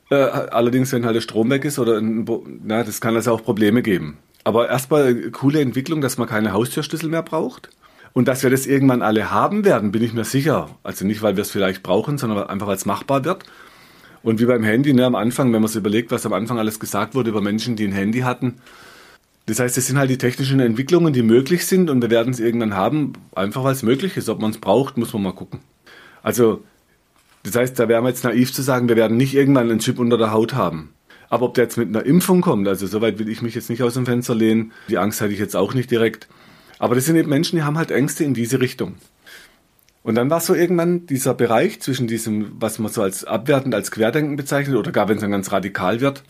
Äh, 0.10 0.16
allerdings, 0.16 0.92
wenn 0.92 1.06
halt 1.06 1.16
der 1.16 1.22
Strom 1.22 1.52
weg 1.52 1.64
ist 1.64 1.78
oder 1.78 2.00
ein, 2.00 2.28
na, 2.64 2.84
das 2.84 3.02
kann 3.02 3.16
also 3.16 3.34
auch 3.34 3.44
Probleme 3.44 3.84
geben. 3.84 4.18
Aber 4.44 4.70
erstmal 4.70 5.32
coole 5.32 5.62
Entwicklung, 5.62 6.02
dass 6.02 6.18
man 6.18 6.28
keine 6.28 6.54
Haustürschlüssel 6.54 7.10
mehr 7.10 7.24
braucht. 7.24 7.70
Und 8.14 8.28
dass 8.28 8.44
wir 8.44 8.50
das 8.50 8.66
irgendwann 8.66 9.02
alle 9.02 9.32
haben 9.32 9.64
werden, 9.64 9.92
bin 9.92 10.04
ich 10.04 10.14
mir 10.14 10.26
sicher. 10.26 10.70
Also 10.84 11.06
nicht, 11.06 11.22
weil 11.22 11.38
wir 11.38 11.44
es 11.44 11.52
vielleicht 11.52 11.84
brauchen, 11.84 12.18
sondern 12.18 12.48
einfach, 12.48 12.68
weil 12.68 12.76
es 12.76 12.86
machbar 12.86 13.24
wird. 13.24 13.46
Und 14.24 14.40
wie 14.40 14.46
beim 14.46 14.64
Handy, 14.64 14.94
ne, 14.94 15.06
am 15.06 15.16
Anfang, 15.16 15.54
wenn 15.54 15.62
man 15.62 15.70
sich 15.70 15.78
überlegt, 15.78 16.12
was 16.12 16.26
am 16.26 16.34
Anfang 16.34 16.60
alles 16.60 16.80
gesagt 16.80 17.16
wurde 17.16 17.30
über 17.30 17.42
Menschen, 17.42 17.76
die 17.76 17.86
ein 17.86 17.94
Handy 17.94 18.20
hatten. 18.20 18.56
Das 19.46 19.60
heißt, 19.60 19.78
es 19.78 19.88
sind 19.88 19.98
halt 19.98 20.10
die 20.10 20.18
technischen 20.18 20.60
Entwicklungen, 20.60 21.14
die 21.14 21.24
möglich 21.24 21.66
sind 21.66 21.90
und 21.90 22.02
wir 22.02 22.10
werden 22.10 22.32
es 22.32 22.40
irgendwann 22.40 22.76
haben, 22.76 23.14
einfach 23.34 23.64
weil 23.64 23.74
es 23.74 23.82
möglich 23.82 24.18
ist. 24.18 24.30
Ob 24.30 24.40
man 24.40 24.52
es 24.52 24.60
braucht, 24.60 24.98
muss 24.98 25.14
man 25.14 25.24
mal 25.24 25.34
gucken. 25.34 25.62
Also, 26.22 26.64
das 27.44 27.56
heißt, 27.56 27.80
da 27.80 27.88
wäre 27.88 28.02
man 28.02 28.12
jetzt 28.12 28.24
naiv 28.24 28.54
zu 28.54 28.62
sagen, 28.62 28.88
wir 28.88 28.96
werden 28.96 29.18
nicht 29.18 29.34
irgendwann 29.34 29.70
einen 29.70 29.80
Chip 29.80 29.98
unter 29.98 30.18
der 30.18 30.32
Haut 30.32 30.54
haben. 30.54 30.94
Aber 31.32 31.46
ob 31.48 31.56
der 31.56 31.64
jetzt 31.64 31.78
mit 31.78 31.88
einer 31.88 32.06
Impfung 32.06 32.42
kommt, 32.42 32.68
also 32.68 32.86
soweit 32.86 33.18
will 33.18 33.30
ich 33.30 33.42
mich 33.42 33.56
jetzt 33.56 33.70
nicht 33.70 33.82
aus 33.82 33.96
dem 33.96 34.06
Fenster 34.06 34.36
lehnen. 34.36 34.74
Die 34.90 35.00
Angst 35.00 35.22
hatte 35.22 35.34
ich 35.34 35.40
jetzt 35.40 35.56
auch 35.56 35.74
nicht 35.74 35.90
direkt. 35.90 36.28
Aber 36.78 36.94
das 36.94 37.06
sind 37.06 37.16
eben 37.16 37.30
Menschen, 37.30 37.56
die 37.56 37.64
haben 37.64 37.78
halt 37.78 37.90
Ängste 37.90 38.24
in 38.24 38.36
diese 38.36 38.60
Richtung. 38.62 38.96
Und 40.04 40.16
dann 40.16 40.30
war 40.30 40.42
so 40.42 40.54
irgendwann 40.54 41.08
dieser 41.08 41.34
Bereich 41.34 41.80
zwischen 41.80 42.06
diesem, 42.08 42.52
was 42.60 42.78
man 42.80 42.92
so 42.92 43.02
als 43.02 43.24
abwertend 43.24 43.74
als 43.74 43.92
Querdenken 43.92 44.36
bezeichnet, 44.36 44.76
oder 44.76 44.92
gar 44.92 45.08
wenn 45.10 45.18
es 45.18 45.22
dann 45.22 45.32
ganz 45.32 45.52
radikal 45.52 46.02
wird, 46.02 46.24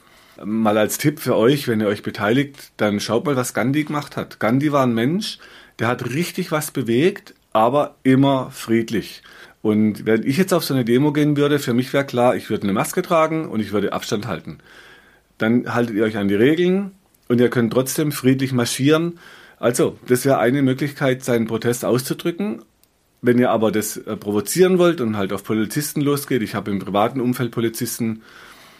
Mal 0.43 0.77
als 0.77 0.97
Tipp 0.97 1.19
für 1.19 1.35
euch, 1.35 1.67
wenn 1.67 1.81
ihr 1.81 1.87
euch 1.87 2.03
beteiligt, 2.03 2.71
dann 2.77 2.99
schaut 2.99 3.25
mal, 3.25 3.35
was 3.35 3.53
Gandhi 3.53 3.83
gemacht 3.83 4.15
hat. 4.17 4.39
Gandhi 4.39 4.71
war 4.71 4.83
ein 4.83 4.93
Mensch, 4.93 5.37
der 5.77 5.87
hat 5.87 6.13
richtig 6.13 6.51
was 6.51 6.71
bewegt, 6.71 7.35
aber 7.53 7.95
immer 8.03 8.49
friedlich. 8.49 9.23
Und 9.61 10.05
wenn 10.05 10.23
ich 10.23 10.37
jetzt 10.37 10.53
auf 10.53 10.63
so 10.63 10.73
eine 10.73 10.85
Demo 10.85 11.11
gehen 11.11 11.37
würde, 11.37 11.59
für 11.59 11.73
mich 11.73 11.93
wäre 11.93 12.05
klar, 12.05 12.35
ich 12.35 12.49
würde 12.49 12.63
eine 12.63 12.73
Maske 12.73 13.01
tragen 13.01 13.47
und 13.47 13.59
ich 13.59 13.71
würde 13.71 13.93
Abstand 13.93 14.25
halten. 14.25 14.59
Dann 15.41 15.73
haltet 15.73 15.95
ihr 15.95 16.03
euch 16.03 16.17
an 16.17 16.27
die 16.27 16.35
Regeln 16.35 16.91
und 17.27 17.41
ihr 17.41 17.49
könnt 17.49 17.73
trotzdem 17.73 18.11
friedlich 18.11 18.53
marschieren. 18.53 19.17
Also, 19.57 19.97
das 20.07 20.23
wäre 20.23 20.37
eine 20.37 20.61
Möglichkeit, 20.61 21.23
seinen 21.23 21.47
Protest 21.47 21.83
auszudrücken. 21.83 22.61
Wenn 23.23 23.39
ihr 23.39 23.49
aber 23.49 23.71
das 23.71 23.97
äh, 23.97 24.17
provozieren 24.17 24.77
wollt 24.77 25.01
und 25.01 25.17
halt 25.17 25.33
auf 25.33 25.43
Polizisten 25.43 26.01
losgeht, 26.01 26.43
ich 26.43 26.53
habe 26.53 26.69
im 26.69 26.79
privaten 26.79 27.19
Umfeld 27.19 27.51
Polizisten, 27.51 28.21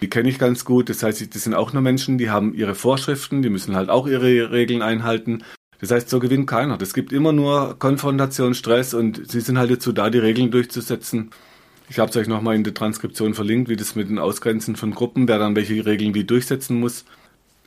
die 0.01 0.10
kenne 0.10 0.30
ich 0.30 0.38
ganz 0.38 0.63
gut. 0.63 0.89
Das 0.89 1.01
heißt, 1.01 1.34
das 1.34 1.44
sind 1.44 1.56
auch 1.56 1.74
nur 1.74 1.82
Menschen, 1.82 2.20
die 2.20 2.30
haben 2.30 2.53
ihre 2.53 2.75
Vorschriften, 2.75 3.41
die 3.41 3.50
müssen 3.50 3.75
halt 3.75 3.89
auch 3.89 4.08
ihre 4.08 4.51
Regeln 4.51 4.84
einhalten. 4.84 5.44
Das 5.80 5.89
heißt, 5.89 6.10
so 6.10 6.20
gewinnt 6.20 6.46
keiner. 6.46 6.80
Es 6.80 6.94
gibt 6.94 7.12
immer 7.12 7.32
nur 7.32 7.77
Konfrontation, 7.80 8.53
Stress 8.53 8.94
und 8.94 9.32
sie 9.32 9.41
sind 9.41 9.58
halt 9.58 9.72
dazu 9.72 9.91
da, 9.91 10.12
die 10.12 10.20
Regeln 10.20 10.51
durchzusetzen. 10.51 11.32
Ich 11.92 12.00
habe 12.00 12.10
es 12.10 12.16
euch 12.16 12.30
nochmal 12.30 12.56
in 12.56 12.64
der 12.64 12.74
Transkription 12.74 13.34
verlinkt, 13.34 13.68
wie 13.68 13.76
das 13.76 13.98
mit 13.98 14.10
den 14.10 14.18
Ausgrenzen 14.18 14.78
von 14.78 14.92
Gruppen, 14.92 15.28
wer 15.28 15.40
dann 15.40 15.58
welche 15.58 15.86
Regeln 15.86 16.14
wie 16.14 16.24
durchsetzen 16.24 16.80
muss. 16.80 17.04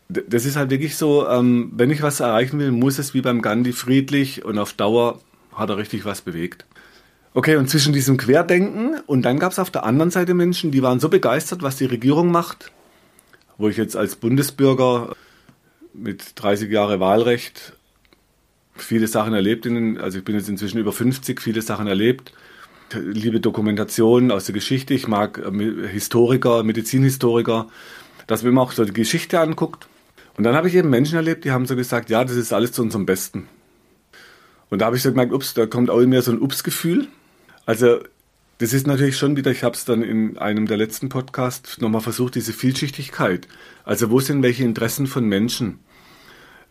Das 0.09 0.47
ist 0.47 0.57
halt 0.57 0.71
wirklich 0.71 0.97
so, 0.97 1.29
ähm, 1.29 1.71
wenn 1.77 1.91
ich 1.91 2.01
was 2.01 2.21
erreichen 2.21 2.59
will, 2.59 2.73
muss 2.73 2.99
es 2.99 3.13
wie 3.13 3.21
beim 3.21 3.43
Gandhi 3.43 3.73
friedlich 3.73 4.43
und 4.43 4.57
auf 4.57 4.73
Dauer 4.73 5.21
hat 5.53 5.69
er 5.69 5.77
richtig 5.77 6.07
was 6.07 6.23
bewegt. 6.23 6.65
Okay, 7.35 7.57
und 7.57 7.69
zwischen 7.69 7.93
diesem 7.93 8.17
Querdenken 8.17 8.99
und 9.05 9.27
dann 9.27 9.39
gab 9.39 9.53
es 9.53 9.59
auf 9.59 9.71
der 9.71 9.85
anderen 9.85 10.11
Seite 10.11 10.33
Menschen, 10.33 10.71
die 10.71 10.83
waren 10.83 11.01
so 11.01 11.11
begeistert, 11.11 11.63
was 11.63 11.77
die 11.77 11.85
Regierung 11.85 12.33
macht, 12.33 12.73
wo 13.59 13.69
ich 13.69 13.77
jetzt 13.77 13.95
als 13.95 14.17
Bundesbürger 14.17 15.15
mit 15.93 16.33
30 16.37 16.71
Jahre 16.71 16.99
Wahlrecht 16.99 17.75
viele 18.75 19.07
Sachen 19.07 19.35
erlebt. 19.35 19.67
Also 20.01 20.17
ich 20.17 20.25
bin 20.25 20.35
jetzt 20.35 20.49
inzwischen 20.49 20.79
über 20.79 20.93
50, 20.93 21.43
viele 21.43 21.61
Sachen 21.61 21.89
erlebt. 21.89 22.33
Liebe 22.95 23.41
Dokumentationen 23.41 24.31
aus 24.31 24.45
der 24.47 24.55
Geschichte. 24.55 24.95
Ich 24.95 25.09
mag 25.09 25.39
äh, 25.39 25.89
Historiker, 25.89 26.63
Medizinhistoriker, 26.63 27.69
dass 28.27 28.43
man 28.43 28.53
immer 28.53 28.63
auch 28.63 28.73
so 28.73 28.85
die 28.85 28.93
Geschichte 28.93 29.41
anguckt. 29.41 29.89
Und 30.37 30.45
dann 30.45 30.55
habe 30.55 30.69
ich 30.69 30.75
eben 30.75 30.91
Menschen 30.91 31.17
erlebt, 31.17 31.45
die 31.45 31.53
haben 31.53 31.67
so 31.67 31.77
gesagt, 31.77 32.11
ja, 32.11 32.25
das 32.25 32.37
ist 32.37 32.53
alles 32.53 32.73
zu 32.73 32.83
unserem 32.83 33.07
Besten. 33.07 33.49
Und 34.71 34.81
da 34.81 34.87
habe 34.87 34.97
ich 34.97 35.03
so 35.03 35.11
gemerkt, 35.11 35.33
ups, 35.33 35.55
da 35.55 35.67
kommt 35.67 35.91
auch 35.91 36.01
in 36.01 36.09
mir 36.09 36.23
so 36.23 36.33
ein 36.33 36.41
Ups-Gefühl. 36.41 37.09
Also 37.67 38.01
das 38.59 38.73
ist 38.73 38.87
natürlich 38.87 39.17
schon 39.17 39.37
wieder, 39.37 39.51
ich 39.51 39.63
habe 39.63 39.75
es 39.75 39.85
dann 39.85 40.03
in 40.03 40.39
einem 40.39 40.67
der 40.67 40.77
letzten 40.77 41.09
Podcasts 41.09 41.81
nochmal 41.81 42.01
versucht, 42.01 42.35
diese 42.35 42.53
Vielschichtigkeit. 42.53 43.47
Also 43.85 44.11
wo 44.11 44.21
sind 44.21 44.43
welche 44.43 44.65
Interessen 44.65 45.07
von 45.07 45.27
Menschen? 45.27 45.81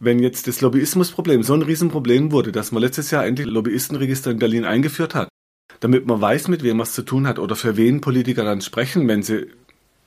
wenn 0.04 0.20
jetzt 0.20 0.48
das 0.48 0.62
Lobbyismusproblem 0.62 1.44
so 1.44 1.54
ein 1.54 1.62
Riesenproblem 1.62 2.32
wurde, 2.32 2.52
dass 2.52 2.72
man 2.72 2.84
letztes 2.84 3.12
Jahr 3.12 3.26
endlich 3.26 3.48
Lobbyistenregister 3.48 4.32
in 4.32 4.40
Berlin 4.40 4.66
eingeführt 4.66 5.16
hat, 5.16 5.30
damit 5.84 6.08
man 6.08 6.22
weiß, 6.22 6.48
mit 6.48 6.64
wem 6.64 6.78
man 6.78 6.86
es 6.86 6.94
zu 6.94 7.02
tun 7.02 7.28
hat 7.28 7.40
oder 7.40 7.58
für 7.58 7.76
wen 7.76 8.00
Politiker 8.00 8.46
dann 8.46 8.62
sprechen, 8.62 9.06
wenn 9.10 9.22
sie 9.22 9.48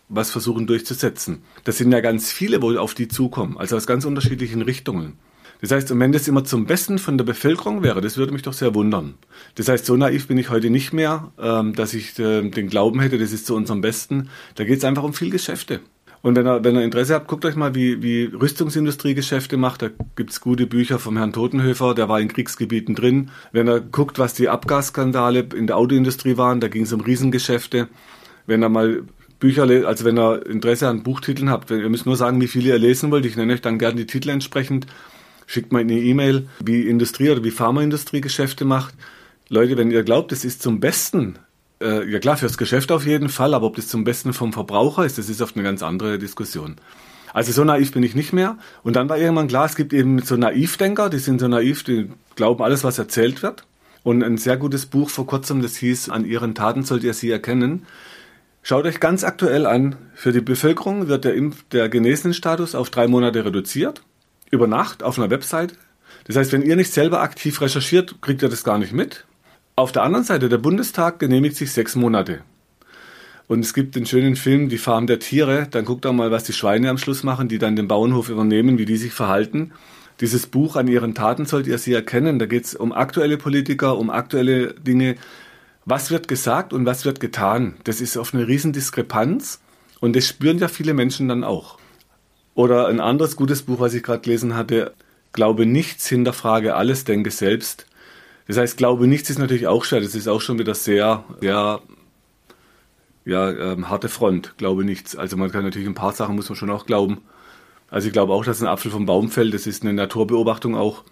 was 0.09 0.31
versuchen 0.31 0.67
durchzusetzen. 0.67 1.43
Das 1.65 1.77
sind 1.77 1.93
ja 1.93 2.01
ganz 2.01 2.33
viele 2.33 2.63
wohl 2.63 2.79
auf 2.79 2.95
die 2.95 3.09
zukommen, 3.09 3.59
also 3.59 3.77
aus 3.77 3.87
ganz 3.87 4.07
unterschiedlichen 4.07 4.63
Richtungen. 4.63 5.19
Das 5.61 5.73
heißt, 5.73 5.91
und 5.91 6.01
wenn 6.01 6.13
das 6.13 6.29
immer 6.29 6.45
zum 6.45 6.65
Besten 6.65 6.99
von 6.99 7.19
der 7.19 7.27
Bevölkerung 7.27 7.83
wäre, 7.83 8.01
das 8.01 8.17
würde 8.17 8.33
mich 8.33 8.41
doch 8.41 8.55
sehr 8.55 8.75
wundern. 8.75 9.15
Das 9.57 9.69
heißt, 9.69 9.85
so 9.85 9.97
naiv 9.97 10.29
bin 10.29 10.39
ich 10.39 10.49
heute 10.49 10.71
nicht 10.71 10.95
mehr, 10.95 11.31
ähm, 11.39 11.75
dass 11.75 11.93
ich 11.93 12.19
äh, 12.19 12.49
den 12.49 12.69
Glauben 12.69 13.01
hätte, 13.01 13.19
das 13.19 13.33
ist 13.33 13.45
zu 13.45 13.55
unserem 13.55 13.83
Besten. 13.83 14.31
Da 14.55 14.65
geht 14.65 14.79
es 14.79 14.85
einfach 14.85 15.03
um 15.03 15.13
viel 15.13 15.31
Geschäfte. 15.31 15.81
Und 16.27 16.35
wenn 16.35 16.45
ihr, 16.45 16.65
wenn 16.65 16.75
ihr 16.75 16.83
Interesse 16.83 17.15
habt, 17.15 17.29
guckt 17.29 17.45
euch 17.45 17.55
mal, 17.55 17.77
wie, 17.77 18.03
wie 18.03 18.25
Rüstungsindustrie 18.25 19.15
Geschäfte 19.15 19.57
macht. 19.57 19.83
Da 19.83 19.91
gibt's 20.17 20.41
gute 20.41 20.67
Bücher 20.67 20.99
vom 20.99 21.17
Herrn 21.17 21.33
Totenhöfer, 21.33 21.95
der 21.95 22.09
war 22.09 22.21
in 22.21 22.27
Kriegsgebieten 22.27 22.97
drin. 22.97 23.31
Wenn 23.53 23.69
ihr 23.69 23.79
guckt, 23.79 24.19
was 24.19 24.35
die 24.35 24.49
Abgasskandale 24.49 25.47
in 25.55 25.69
der 25.69 25.77
Autoindustrie 25.77 26.37
waren, 26.37 26.59
da 26.59 26.67
ging 26.67 26.83
es 26.83 26.93
um 26.93 27.01
Riesengeschäfte. 27.01 27.87
Wenn 28.45 28.65
ihr 28.65 28.69
mal 28.69 29.05
Bücher, 29.39 29.69
also 29.87 30.05
wenn 30.05 30.19
ihr 30.19 30.45
Interesse 30.47 30.89
an 30.89 31.05
Buchtiteln 31.05 31.49
habt, 31.49 31.71
ihr 31.71 31.89
müsst 31.89 32.07
nur 32.07 32.17
sagen, 32.17 32.41
wie 32.41 32.49
viele 32.49 32.71
ihr 32.71 32.79
lesen 32.79 33.13
wollt. 33.13 33.25
Ich 33.25 33.37
nenne 33.37 33.53
euch 33.53 33.63
dann 33.63 33.79
gerne 33.79 33.95
die 33.95 34.07
Titel 34.07 34.31
entsprechend. 34.31 34.89
Schickt 35.47 35.71
mal 35.71 35.79
eine 35.79 35.95
E-Mail, 35.95 36.49
wie 36.59 36.89
Industrie 36.89 37.31
oder 37.31 37.45
wie 37.45 37.53
Pharmaindustrie 37.53 38.21
Geschäfte 38.21 38.65
macht. 38.65 38.95
Leute, 39.49 39.77
wenn 39.77 39.93
ihr 39.93 40.03
glaubt, 40.03 40.33
es 40.33 40.45
ist 40.45 40.61
zum 40.61 40.81
Besten, 40.81 41.39
äh, 41.81 42.09
ja 42.11 42.19
klar, 42.19 42.37
fürs 42.37 42.59
Geschäft 42.59 42.93
auf 42.93 43.07
jeden 43.07 43.29
Fall, 43.29 43.55
aber 43.55 43.67
ob 43.67 43.77
das 43.77 43.89
zum 43.89 44.05
Besten 44.05 44.33
vom 44.33 44.53
Verbraucher 44.53 45.05
ist, 45.05 45.19
das 45.19 45.29
ist 45.29 45.43
oft 45.43 45.57
eine 45.57 45.65
ganz 45.65 45.83
andere 45.83 46.19
Diskussion. 46.19 46.77
Also 47.33 47.53
so 47.53 47.65
naiv 47.65 47.93
bin 47.93 48.03
ich 48.03 48.15
nicht 48.15 48.33
mehr. 48.33 48.57
Und 48.83 48.97
dann 48.97 49.09
war 49.09 49.19
irgendwann 49.19 49.49
klar, 49.49 49.67
es 49.67 49.77
gibt 49.77 49.93
eben 49.93 50.21
so 50.23 50.37
Naivdenker, 50.37 51.11
die 51.11 51.19
sind 51.19 51.41
so 51.41 51.49
naiv, 51.49 51.83
die 51.83 52.11
glauben 52.35 52.63
alles, 52.63 52.83
was 52.83 52.99
erzählt 52.99 53.43
wird. 53.43 53.65
Und 54.03 54.23
ein 54.23 54.39
sehr 54.39 54.57
gutes 54.57 54.87
Buch 54.87 55.11
vor 55.11 55.27
kurzem, 55.27 55.61
das 55.61 55.77
hieß, 55.77 56.09
an 56.09 56.25
ihren 56.25 56.55
Taten 56.55 56.85
sollt 56.85 57.05
ihr 57.05 57.13
sie 57.13 57.31
erkennen. 57.31 57.85
Schaut 58.63 58.87
euch 58.87 59.01
ganz 59.01 59.23
aktuell 59.23 59.67
an, 59.67 59.97
für 60.15 60.33
die 60.33 60.41
Bevölkerung 60.41 61.09
wird 61.09 61.25
der, 61.25 61.35
Impf 61.35 61.65
der 61.73 61.89
Genesenenstatus 61.89 62.75
auf 62.75 62.89
drei 62.91 63.07
Monate 63.07 63.45
reduziert, 63.45 64.03
über 64.51 64.67
Nacht 64.67 65.03
auf 65.03 65.19
einer 65.19 65.29
Website. 65.31 65.75
Das 66.25 66.37
heißt, 66.37 66.53
wenn 66.53 66.63
ihr 66.63 66.77
nicht 66.77 66.93
selber 66.93 67.21
aktiv 67.21 67.61
recherchiert, 67.61 68.23
kriegt 68.23 68.43
ihr 68.43 68.49
das 68.49 68.65
gar 68.65 68.79
nicht 68.79 68.93
mit. 68.93 69.27
Auf 69.79 69.93
der 69.93 70.05
anderen 70.05 70.25
Seite, 70.25 70.49
der 70.49 70.57
Bundestag 70.57 71.19
genehmigt 71.19 71.55
sich 71.55 71.71
sechs 71.71 71.97
Monate. 71.97 72.41
Und 73.47 73.61
es 73.61 73.75
gibt 73.75 73.95
den 73.95 74.07
schönen 74.07 74.35
Film 74.35 74.71
Die 74.71 74.79
Farm 74.79 75.07
der 75.07 75.19
Tiere. 75.19 75.69
Dann 75.71 75.85
guckt 75.85 76.07
doch 76.07 76.15
mal, 76.15 76.31
was 76.31 76.45
die 76.45 76.55
Schweine 76.55 76.89
am 76.89 76.97
Schluss 76.97 77.23
machen, 77.23 77.49
die 77.49 77.59
dann 77.59 77.77
den 77.77 77.87
Bauernhof 77.87 78.31
übernehmen, 78.31 78.79
wie 78.79 78.87
die 78.87 78.97
sich 78.97 79.13
verhalten. 79.13 79.73
Dieses 80.23 80.47
Buch 80.47 80.77
an 80.77 80.89
ihren 80.89 81.15
Taten 81.15 81.45
sollt 81.45 81.67
ihr 81.67 81.77
sie 81.77 81.93
erkennen. 81.93 82.39
Da 82.39 82.47
geht 82.47 82.65
es 82.65 82.75
um 82.75 82.91
aktuelle 82.91 83.37
Politiker, 83.37 83.99
um 83.99 84.09
aktuelle 84.09 84.73
Dinge. 84.73 85.17
Was 85.85 86.11
wird 86.11 86.27
gesagt 86.27 86.73
und 86.73 86.87
was 86.87 87.05
wird 87.05 87.21
getan? 87.21 87.75
Das 87.85 88.01
ist 88.01 88.17
auf 88.17 88.33
eine 88.33 88.49
Riesendiskrepanz 88.49 89.61
und 90.01 90.17
das 90.17 90.27
spüren 90.27 90.59
ja 90.59 90.69
viele 90.69 90.95
Menschen 90.95 91.29
dann 91.29 91.45
auch. 91.45 91.79
Oder 92.55 92.89
ein 92.89 92.99
anderes 92.99 93.37
gutes 93.37 93.61
Buch, 93.61 93.79
was 93.79 93.93
ich 93.93 94.03
gerade 94.03 94.23
gelesen 94.23 94.55
hatte, 94.55 94.95
Glaube 95.37 95.67
nichts, 95.67 96.07
hinterfrage 96.07 96.77
alles, 96.77 97.05
denke 97.05 97.31
selbst. 97.31 97.85
Das 98.47 98.57
heißt, 98.57 98.77
glaube 98.77 99.07
nichts 99.07 99.31
ist 99.31 99.39
natürlich 99.39 99.67
auch 99.67 99.85
schwer. 99.85 100.01
Das 100.01 100.15
ist 100.15 100.29
auch 100.29 100.41
schon 100.41 100.59
wieder 100.59 100.75
sehr, 100.75 101.25
sehr 101.41 101.81
ja, 103.25 103.51
ähm, 103.51 103.89
harte 103.89 104.09
Front. 104.09 104.57
Glaube 104.57 104.85
nichts. 104.85 105.17
Also 105.17 105.37
man 105.37 105.51
kann 105.51 105.65
natürlich 105.65 105.89
ein 105.89 105.95
paar 105.95 106.13
Sachen 106.13 106.37
muss 106.37 106.49
man 106.49 106.57
schon 106.57 106.71
auch 106.71 106.87
glauben. 106.87 107.23
Also 107.91 108.07
ich 108.07 108.13
glaube 108.13 108.33
auch, 108.33 108.45
dass 108.45 108.63
ein 108.63 108.69
Apfel 108.69 108.91
vom 108.91 109.07
Baum 109.07 109.29
fällt. 109.31 109.53
Das 109.53 109.67
ist 109.67 109.83
eine 109.83 109.93
Naturbeobachtung 109.93 110.77
auch. 110.77 111.05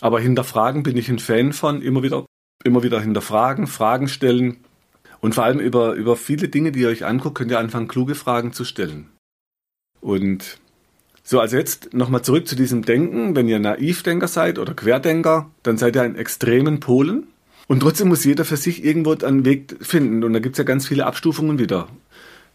Aber 0.00 0.20
hinterfragen 0.20 0.82
bin 0.82 0.96
ich 0.96 1.08
ein 1.08 1.20
Fan 1.20 1.52
von. 1.52 1.80
Immer 1.82 2.02
wieder, 2.02 2.26
immer 2.64 2.82
wieder 2.82 3.00
hinterfragen, 3.00 3.68
Fragen 3.68 4.08
stellen. 4.08 4.64
Und 5.20 5.36
vor 5.36 5.44
allem 5.44 5.60
über, 5.60 5.92
über 5.92 6.16
viele 6.16 6.48
Dinge, 6.48 6.72
die 6.72 6.80
ihr 6.80 6.88
euch 6.88 7.04
anguckt, 7.04 7.38
könnt 7.38 7.52
ihr 7.52 7.60
anfangen, 7.60 7.86
kluge 7.86 8.16
Fragen 8.16 8.52
zu 8.52 8.64
stellen. 8.64 9.08
Und 10.00 10.58
so, 11.24 11.40
also 11.40 11.56
jetzt 11.56 11.94
nochmal 11.94 12.22
zurück 12.22 12.48
zu 12.48 12.56
diesem 12.56 12.82
Denken. 12.82 13.36
Wenn 13.36 13.48
ihr 13.48 13.58
Naivdenker 13.58 14.28
seid 14.28 14.58
oder 14.58 14.74
Querdenker, 14.74 15.50
dann 15.62 15.78
seid 15.78 15.96
ihr 15.96 16.04
in 16.04 16.16
extremen 16.16 16.80
Polen. 16.80 17.28
Und 17.68 17.80
trotzdem 17.80 18.08
muss 18.08 18.24
jeder 18.24 18.44
für 18.44 18.56
sich 18.56 18.84
irgendwo 18.84 19.14
einen 19.14 19.44
Weg 19.44 19.76
finden. 19.80 20.24
Und 20.24 20.32
da 20.32 20.40
gibt's 20.40 20.58
ja 20.58 20.64
ganz 20.64 20.86
viele 20.86 21.06
Abstufungen 21.06 21.58
wieder. 21.58 21.88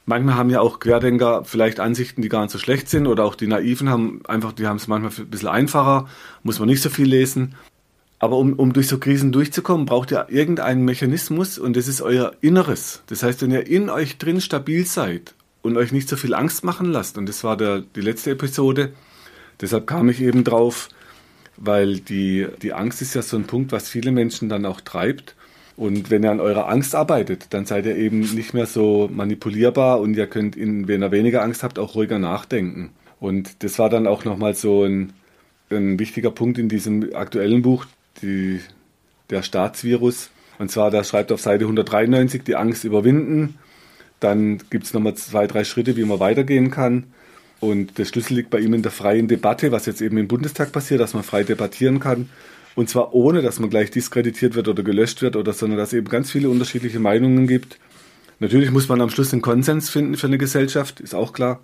Manchmal 0.05 0.35
haben 0.35 0.49
ja 0.49 0.59
auch 0.61 0.79
Querdenker 0.79 1.43
vielleicht 1.43 1.79
Ansichten, 1.79 2.21
die 2.21 2.29
gar 2.29 2.41
nicht 2.41 2.51
so 2.51 2.57
schlecht 2.57 2.89
sind. 2.89 3.07
Oder 3.07 3.23
auch 3.23 3.35
die 3.35 3.47
Naiven 3.47 3.89
haben 3.89 4.21
einfach, 4.27 4.51
die 4.51 4.67
haben 4.67 4.77
es 4.77 4.87
manchmal 4.87 5.11
ein 5.17 5.29
bisschen 5.29 5.49
einfacher, 5.49 6.07
muss 6.43 6.59
man 6.59 6.67
nicht 6.67 6.81
so 6.81 6.89
viel 6.89 7.07
lesen. 7.07 7.55
Aber 8.19 8.37
um, 8.37 8.53
um 8.53 8.73
durch 8.73 8.87
so 8.87 8.97
Krisen 8.97 9.31
durchzukommen, 9.31 9.85
braucht 9.85 10.11
ihr 10.11 10.27
irgendeinen 10.29 10.83
Mechanismus 10.83 11.59
und 11.59 11.77
das 11.77 11.87
ist 11.87 12.01
euer 12.01 12.33
Inneres. 12.41 13.03
Das 13.07 13.21
heißt, 13.21 13.43
wenn 13.43 13.51
ihr 13.51 13.67
in 13.67 13.89
euch 13.89 14.17
drin 14.17 14.41
stabil 14.41 14.85
seid 14.85 15.35
und 15.61 15.77
euch 15.77 15.91
nicht 15.91 16.09
so 16.09 16.15
viel 16.15 16.33
Angst 16.33 16.63
machen 16.63 16.91
lasst. 16.91 17.17
Und 17.17 17.27
das 17.27 17.43
war 17.43 17.57
der, 17.57 17.81
die 17.81 18.01
letzte 18.01 18.31
Episode. 18.31 18.93
Deshalb 19.59 19.87
kam 19.87 20.09
ich 20.09 20.21
eben 20.21 20.43
drauf, 20.43 20.89
weil 21.57 21.99
die, 21.99 22.47
die 22.61 22.73
Angst 22.73 23.01
ist 23.01 23.15
ja 23.15 23.21
so 23.21 23.37
ein 23.37 23.45
Punkt, 23.45 23.71
was 23.71 23.89
viele 23.89 24.11
Menschen 24.11 24.49
dann 24.49 24.65
auch 24.65 24.81
treibt. 24.81 25.35
Und 25.75 26.09
wenn 26.09 26.23
ihr 26.23 26.31
an 26.31 26.39
eurer 26.39 26.69
Angst 26.69 26.95
arbeitet, 26.95 27.47
dann 27.51 27.65
seid 27.65 27.85
ihr 27.85 27.95
eben 27.95 28.21
nicht 28.21 28.53
mehr 28.53 28.65
so 28.65 29.09
manipulierbar 29.11 29.99
und 29.99 30.15
ihr 30.15 30.27
könnt, 30.27 30.55
in, 30.55 30.87
wenn 30.87 31.03
ihr 31.03 31.11
weniger 31.11 31.43
Angst 31.43 31.63
habt, 31.63 31.77
auch 31.77 31.95
ruhiger 31.95 32.17
nachdenken. 32.17 32.91
Und 33.19 33.63
das 33.63 33.77
war 33.77 33.89
dann 33.89 34.07
auch 34.07 34.25
nochmal 34.25 34.55
so 34.55 34.83
ein, 34.83 35.13
ein 35.69 35.99
wichtiger 35.99 36.31
Punkt 36.31 36.57
in 36.57 36.69
diesem 36.69 37.15
aktuellen 37.15 37.61
Buch, 37.61 37.85
die, 38.21 38.59
der 39.29 39.43
Staatsvirus. 39.43 40.31
Und 40.57 40.71
zwar, 40.71 40.89
da 40.89 41.03
schreibt 41.03 41.31
auf 41.31 41.41
Seite 41.41 41.65
193 41.65 42.43
die 42.43 42.55
Angst 42.55 42.83
überwinden. 42.83 43.59
Dann 44.19 44.59
gibt 44.69 44.85
es 44.85 44.93
nochmal 44.93 45.15
zwei, 45.15 45.47
drei 45.47 45.63
Schritte, 45.63 45.95
wie 45.95 46.05
man 46.05 46.19
weitergehen 46.19 46.71
kann. 46.71 47.05
Und 47.59 47.97
der 47.97 48.05
Schlüssel 48.05 48.35
liegt 48.35 48.49
bei 48.49 48.59
ihm 48.59 48.73
in 48.73 48.83
der 48.83 48.91
freien 48.91 49.27
Debatte, 49.27 49.71
was 49.71 49.85
jetzt 49.85 50.01
eben 50.01 50.17
im 50.17 50.27
Bundestag 50.27 50.71
passiert, 50.71 50.99
dass 50.99 51.13
man 51.13 51.23
frei 51.23 51.43
debattieren 51.43 51.99
kann. 51.99 52.29
Und 52.75 52.89
zwar 52.89 53.13
ohne, 53.13 53.41
dass 53.41 53.59
man 53.59 53.69
gleich 53.69 53.89
diskreditiert 53.89 54.53
wird 54.53 54.67
oder 54.67 54.83
gelöscht 54.83 55.21
wird 55.21 55.35
oder, 55.35 55.53
sondern 55.53 55.79
dass 55.79 55.89
es 55.89 55.93
eben 55.93 56.09
ganz 56.09 56.31
viele 56.31 56.49
unterschiedliche 56.49 56.99
Meinungen 56.99 57.47
gibt. 57.47 57.79
Natürlich 58.39 58.69
muss 58.69 58.87
man 58.87 59.01
am 59.01 59.09
Schluss 59.09 59.33
einen 59.33 59.41
Konsens 59.41 59.89
finden 59.89 60.15
für 60.15 60.27
eine 60.27 60.37
Gesellschaft, 60.37 60.99
ist 60.99 61.15
auch 61.15 61.33
klar. 61.33 61.59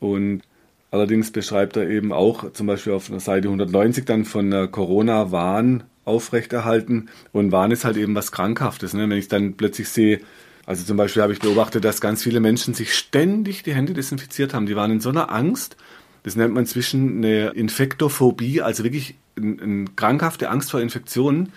Und 0.00 0.42
Allerdings 0.90 1.30
beschreibt 1.30 1.76
er 1.76 1.88
eben 1.88 2.12
auch 2.12 2.52
zum 2.52 2.66
Beispiel 2.66 2.92
auf 2.92 3.08
der 3.08 3.20
Seite 3.20 3.48
190 3.48 4.04
dann 4.04 4.24
von 4.24 4.70
Corona-Wahn 4.70 5.84
aufrechterhalten. 6.04 7.08
Und 7.32 7.52
Wahn 7.52 7.70
ist 7.70 7.84
halt 7.84 7.96
eben 7.96 8.14
was 8.16 8.32
Krankhaftes. 8.32 8.94
Ne? 8.94 9.08
Wenn 9.08 9.18
ich 9.18 9.28
dann 9.28 9.54
plötzlich 9.54 9.88
sehe, 9.88 10.20
also 10.70 10.84
zum 10.84 10.96
Beispiel 10.96 11.20
habe 11.20 11.32
ich 11.32 11.40
beobachtet, 11.40 11.84
dass 11.84 12.00
ganz 12.00 12.22
viele 12.22 12.38
Menschen 12.38 12.74
sich 12.74 12.94
ständig 12.94 13.64
die 13.64 13.74
Hände 13.74 13.92
desinfiziert 13.92 14.54
haben. 14.54 14.66
Die 14.66 14.76
waren 14.76 14.92
in 14.92 15.00
so 15.00 15.08
einer 15.08 15.32
Angst. 15.32 15.76
Das 16.22 16.36
nennt 16.36 16.54
man 16.54 16.62
inzwischen 16.62 17.16
eine 17.16 17.48
Infektophobie, 17.48 18.62
also 18.62 18.84
wirklich 18.84 19.16
eine 19.36 19.86
krankhafte 19.96 20.48
Angst 20.48 20.70
vor 20.70 20.80
Infektionen. 20.80 21.50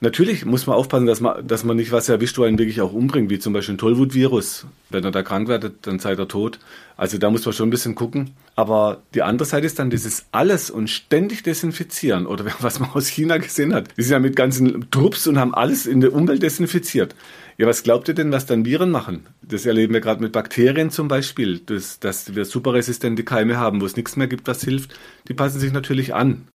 Natürlich 0.00 0.44
muss 0.44 0.66
man 0.66 0.76
aufpassen, 0.76 1.06
dass 1.06 1.20
man, 1.20 1.46
dass 1.46 1.64
man 1.64 1.76
nicht 1.76 1.90
was 1.90 2.08
erwischt, 2.08 2.36
wo 2.36 2.42
einen 2.42 2.58
wirklich 2.58 2.82
auch 2.82 2.92
umbringt, 2.92 3.30
wie 3.30 3.38
zum 3.38 3.54
Beispiel 3.54 3.76
ein 3.76 3.78
Tollwutvirus. 3.78 4.66
Wenn 4.90 5.04
er 5.04 5.10
da 5.10 5.22
krank 5.22 5.48
wird, 5.48 5.72
dann 5.82 5.98
seid 5.98 6.18
er 6.18 6.28
tot. 6.28 6.58
Also 6.98 7.16
da 7.16 7.30
muss 7.30 7.46
man 7.46 7.54
schon 7.54 7.68
ein 7.68 7.70
bisschen 7.70 7.94
gucken. 7.94 8.32
Aber 8.56 9.02
die 9.14 9.22
andere 9.22 9.46
Seite 9.46 9.66
ist 9.66 9.78
dann 9.78 9.88
dieses 9.88 10.26
alles 10.32 10.70
und 10.70 10.90
ständig 10.90 11.42
desinfizieren. 11.44 12.26
Oder 12.26 12.44
was 12.60 12.78
man 12.78 12.90
aus 12.90 13.06
China 13.06 13.38
gesehen 13.38 13.72
hat. 13.72 13.88
Die 13.96 14.02
sind 14.02 14.12
ja 14.12 14.18
mit 14.18 14.36
ganzen 14.36 14.90
Trupps 14.90 15.26
und 15.26 15.38
haben 15.38 15.54
alles 15.54 15.86
in 15.86 16.02
der 16.02 16.12
Umwelt 16.12 16.42
desinfiziert. 16.42 17.14
Ja, 17.56 17.66
was 17.66 17.82
glaubt 17.82 18.06
ihr 18.08 18.14
denn, 18.14 18.32
was 18.32 18.44
dann 18.44 18.66
Viren 18.66 18.90
machen? 18.90 19.26
Das 19.40 19.64
erleben 19.64 19.94
wir 19.94 20.02
gerade 20.02 20.22
mit 20.22 20.32
Bakterien 20.32 20.90
zum 20.90 21.08
Beispiel, 21.08 21.58
dass, 21.60 22.00
dass 22.00 22.34
wir 22.34 22.44
superresistente 22.44 23.24
Keime 23.24 23.56
haben, 23.56 23.80
wo 23.80 23.86
es 23.86 23.96
nichts 23.96 24.14
mehr 24.16 24.26
gibt, 24.26 24.46
was 24.46 24.62
hilft. 24.62 24.94
Die 25.28 25.34
passen 25.34 25.58
sich 25.58 25.72
natürlich 25.72 26.14
an. 26.14 26.48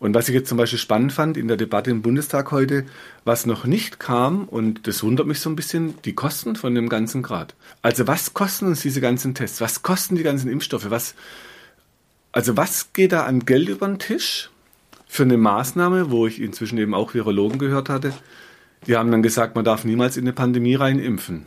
Und 0.00 0.14
was 0.14 0.30
ich 0.30 0.34
jetzt 0.34 0.48
zum 0.48 0.56
Beispiel 0.56 0.78
spannend 0.78 1.12
fand 1.12 1.36
in 1.36 1.46
der 1.46 1.58
Debatte 1.58 1.90
im 1.90 2.00
Bundestag 2.00 2.50
heute, 2.52 2.86
was 3.24 3.44
noch 3.44 3.66
nicht 3.66 4.00
kam, 4.00 4.48
und 4.48 4.86
das 4.86 5.02
wundert 5.02 5.26
mich 5.26 5.40
so 5.40 5.50
ein 5.50 5.56
bisschen, 5.56 5.94
die 6.06 6.14
Kosten 6.14 6.56
von 6.56 6.74
dem 6.74 6.88
ganzen 6.88 7.22
Grad. 7.22 7.54
Also 7.82 8.06
was 8.06 8.32
kosten 8.32 8.66
uns 8.66 8.80
diese 8.80 9.02
ganzen 9.02 9.34
Tests? 9.34 9.60
Was 9.60 9.82
kosten 9.82 10.16
die 10.16 10.22
ganzen 10.22 10.50
Impfstoffe? 10.50 10.88
Was, 10.88 11.14
also 12.32 12.56
was 12.56 12.94
geht 12.94 13.12
da 13.12 13.24
an 13.26 13.44
Geld 13.44 13.68
über 13.68 13.86
den 13.86 13.98
Tisch 13.98 14.48
für 15.06 15.24
eine 15.24 15.36
Maßnahme, 15.36 16.10
wo 16.10 16.26
ich 16.26 16.40
inzwischen 16.40 16.78
eben 16.78 16.94
auch 16.94 17.12
Virologen 17.12 17.58
gehört 17.58 17.90
hatte? 17.90 18.14
Die 18.86 18.96
haben 18.96 19.10
dann 19.10 19.22
gesagt, 19.22 19.54
man 19.54 19.66
darf 19.66 19.84
niemals 19.84 20.16
in 20.16 20.24
eine 20.24 20.32
Pandemie 20.32 20.76
rein 20.76 20.98
impfen. 20.98 21.44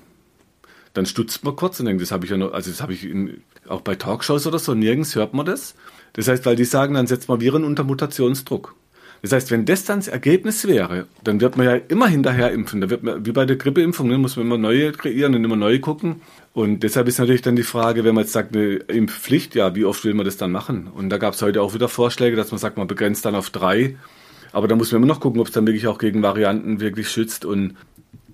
Dann 0.94 1.08
stutzt 1.08 1.44
man 1.44 1.56
kurz 1.56 1.80
und 1.80 1.88
denkt, 1.88 2.04
das 2.04 2.12
habe 2.12 2.26
ich 2.26 2.30
ja 2.30 2.38
noch, 2.38 2.54
also 2.54 2.70
das 2.70 2.84
habe 2.84 2.94
ich 2.94 3.04
in, 3.04 3.42
auch 3.68 3.82
bei 3.82 3.96
Talkshows 3.96 4.46
oder 4.46 4.60
so, 4.60 4.76
nirgends 4.76 5.16
hört 5.16 5.34
man 5.34 5.48
das. 5.48 5.74
Das 6.14 6.28
heißt, 6.28 6.46
weil 6.46 6.56
die 6.56 6.66
sagen, 6.66 6.94
dann 6.94 7.08
setzt 7.08 7.28
man 7.28 7.42
Viren 7.42 7.64
unter 7.64 7.84
Mutationsdruck. 7.84 8.76
Das 9.24 9.32
heißt, 9.32 9.52
wenn 9.52 9.66
das 9.66 9.86
dann 9.86 10.00
das 10.00 10.10
Ergebnis 10.10 10.68
wäre, 10.68 11.08
dann 11.24 11.40
wird 11.40 11.56
man 11.56 11.66
ja 11.66 11.76
immer 11.76 12.08
hinterher 12.08 12.52
impfen. 12.52 12.82
Da 12.82 12.90
wird 12.90 13.04
man, 13.04 13.26
wie 13.26 13.32
bei 13.32 13.46
der 13.46 13.56
Grippeimpfung, 13.56 14.10
ne, 14.10 14.18
muss 14.18 14.36
man 14.36 14.46
immer 14.46 14.58
neue 14.58 14.92
kreieren 14.92 15.34
und 15.34 15.46
immer 15.46 15.56
neu 15.56 15.80
gucken. 15.80 16.22
Und 16.52 16.84
deshalb 16.84 17.08
ist 17.08 17.20
natürlich 17.20 17.42
dann 17.42 17.56
die 17.56 17.64
Frage, 17.64 18.04
wenn 18.04 18.14
man 18.16 18.26
jetzt 18.26 18.34
sagt, 18.34 18.54
eine 18.54 18.74
Impfpflicht, 18.76 19.56
ja, 19.56 19.76
wie 19.76 19.86
oft 19.86 20.04
will 20.04 20.14
man 20.14 20.26
das 20.26 20.36
dann 20.36 20.52
machen? 20.52 20.88
Und 20.94 21.10
da 21.10 21.18
gab 21.18 21.36
es 21.36 21.42
heute 21.42 21.62
auch 21.62 21.74
wieder 21.74 21.88
Vorschläge, 21.88 22.36
dass 22.36 22.52
man 22.52 22.60
sagt, 22.60 22.76
man 22.76 22.88
begrenzt 22.88 23.26
dann 23.26 23.34
auf 23.34 23.50
drei. 23.50 23.96
Aber 24.52 24.68
da 24.68 24.76
muss 24.76 24.92
man 24.92 25.02
immer 25.02 25.14
noch 25.14 25.22
gucken, 25.22 25.40
ob 25.40 25.48
es 25.48 25.54
dann 25.54 25.66
wirklich 25.66 25.88
auch 25.88 26.00
gegen 26.00 26.22
Varianten 26.22 26.82
wirklich 26.82 27.10
schützt. 27.10 27.46
Und 27.46 27.78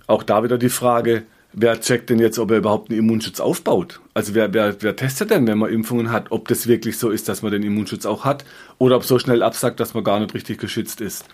auch 0.07 0.23
da 0.23 0.43
wieder 0.43 0.57
die 0.57 0.69
Frage, 0.69 1.21
wer 1.53 1.79
checkt 1.79 2.09
denn 2.09 2.19
jetzt, 2.19 2.39
ob 2.39 2.51
er 2.51 2.57
überhaupt 2.57 2.89
einen 2.89 2.99
Immunschutz 2.99 3.39
aufbaut? 3.39 3.99
Also 4.13 4.35
wer, 4.35 4.53
wer, 4.53 4.81
wer 4.81 4.95
testet 4.95 5.31
denn, 5.31 5.47
wenn 5.47 5.57
man 5.57 5.71
Impfungen 5.71 6.11
hat, 6.11 6.31
ob 6.31 6.47
das 6.47 6.67
wirklich 6.67 6.97
so 6.97 7.09
ist, 7.09 7.29
dass 7.29 7.41
man 7.41 7.51
den 7.51 7.63
Immunschutz 7.63 8.05
auch 8.05 8.25
hat 8.25 8.45
oder 8.77 8.95
ob 8.95 9.03
so 9.03 9.19
schnell 9.19 9.43
absagt, 9.43 9.79
dass 9.79 9.93
man 9.93 10.03
gar 10.03 10.19
nicht 10.19 10.33
richtig 10.33 10.59
geschützt 10.59 11.01
ist? 11.01 11.25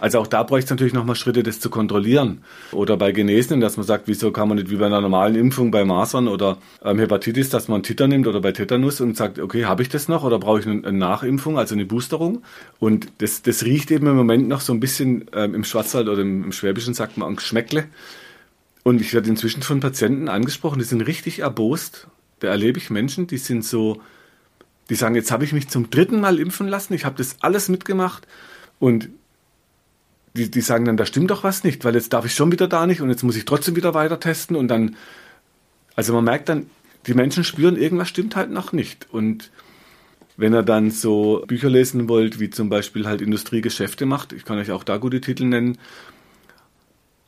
Also 0.00 0.18
auch 0.18 0.26
da 0.26 0.42
bräuchte 0.42 0.64
es 0.64 0.70
natürlich 0.70 0.94
nochmal 0.94 1.14
Schritte, 1.14 1.42
das 1.42 1.60
zu 1.60 1.68
kontrollieren. 1.68 2.42
Oder 2.72 2.96
bei 2.96 3.12
Genesenen, 3.12 3.60
dass 3.60 3.76
man 3.76 3.84
sagt, 3.86 4.08
wieso 4.08 4.32
kann 4.32 4.48
man 4.48 4.56
nicht 4.56 4.70
wie 4.70 4.76
bei 4.76 4.86
einer 4.86 5.00
normalen 5.00 5.34
Impfung 5.34 5.70
bei 5.70 5.84
Masern 5.84 6.26
oder 6.26 6.56
ähm, 6.82 6.98
Hepatitis, 6.98 7.50
dass 7.50 7.68
man 7.68 7.82
Titer 7.82 8.08
nimmt 8.08 8.26
oder 8.26 8.40
bei 8.40 8.52
Tetanus 8.52 9.00
und 9.00 9.16
sagt, 9.16 9.38
okay, 9.38 9.66
habe 9.66 9.82
ich 9.82 9.90
das 9.90 10.08
noch 10.08 10.24
oder 10.24 10.38
brauche 10.38 10.60
ich 10.60 10.66
eine, 10.66 10.92
Nachimpfung, 10.92 11.58
also 11.58 11.74
eine 11.74 11.84
Boosterung? 11.84 12.42
Und 12.78 13.08
das, 13.18 13.42
das 13.42 13.64
riecht 13.64 13.90
eben 13.90 14.06
im 14.06 14.16
Moment 14.16 14.48
noch 14.48 14.62
so 14.62 14.72
ein 14.72 14.80
bisschen 14.80 15.26
ähm, 15.34 15.54
im 15.54 15.64
Schwarzwald 15.64 16.08
oder 16.08 16.22
im, 16.22 16.44
im 16.44 16.52
Schwäbischen 16.52 16.94
sagt 16.94 17.18
man 17.18 17.28
ein 17.28 17.36
Geschmäckle. 17.36 17.84
Und 18.82 19.00
ich 19.00 19.12
werde 19.12 19.28
inzwischen 19.28 19.62
von 19.62 19.80
Patienten 19.80 20.28
angesprochen, 20.28 20.78
die 20.78 20.84
sind 20.84 21.02
richtig 21.02 21.40
erbost. 21.40 22.08
Da 22.40 22.48
erlebe 22.48 22.78
ich 22.78 22.90
Menschen, 22.90 23.26
die 23.26 23.38
sind 23.38 23.64
so, 23.64 24.00
die 24.88 24.94
sagen, 24.94 25.14
jetzt 25.14 25.30
habe 25.30 25.44
ich 25.44 25.52
mich 25.52 25.68
zum 25.68 25.90
dritten 25.90 26.20
Mal 26.20 26.38
impfen 26.38 26.68
lassen, 26.68 26.94
ich 26.94 27.04
habe 27.04 27.16
das 27.16 27.36
alles 27.40 27.68
mitgemacht 27.68 28.26
und 28.78 29.10
die, 30.34 30.50
die 30.50 30.60
sagen 30.60 30.84
dann, 30.84 30.96
da 30.96 31.06
stimmt 31.06 31.30
doch 31.30 31.44
was 31.44 31.64
nicht, 31.64 31.84
weil 31.84 31.94
jetzt 31.94 32.12
darf 32.12 32.24
ich 32.24 32.34
schon 32.34 32.52
wieder 32.52 32.68
da 32.68 32.86
nicht 32.86 33.00
und 33.00 33.10
jetzt 33.10 33.22
muss 33.22 33.36
ich 33.36 33.44
trotzdem 33.44 33.76
wieder 33.76 33.94
weiter 33.94 34.20
testen 34.20 34.56
und 34.56 34.68
dann, 34.68 34.96
also 35.96 36.14
man 36.14 36.24
merkt 36.24 36.48
dann, 36.48 36.66
die 37.06 37.14
Menschen 37.14 37.44
spüren, 37.44 37.76
irgendwas 37.76 38.08
stimmt 38.08 38.36
halt 38.36 38.50
noch 38.50 38.72
nicht. 38.72 39.08
Und 39.10 39.50
wenn 40.36 40.54
ihr 40.54 40.62
dann 40.62 40.90
so 40.90 41.44
Bücher 41.46 41.70
lesen 41.70 42.08
wollt, 42.08 42.40
wie 42.40 42.50
zum 42.50 42.68
Beispiel 42.68 43.06
halt 43.06 43.20
Industriegeschäfte 43.20 44.06
macht, 44.06 44.32
ich 44.32 44.44
kann 44.44 44.58
euch 44.58 44.70
auch 44.70 44.84
da 44.84 44.98
gute 44.98 45.20
Titel 45.20 45.44
nennen, 45.44 45.78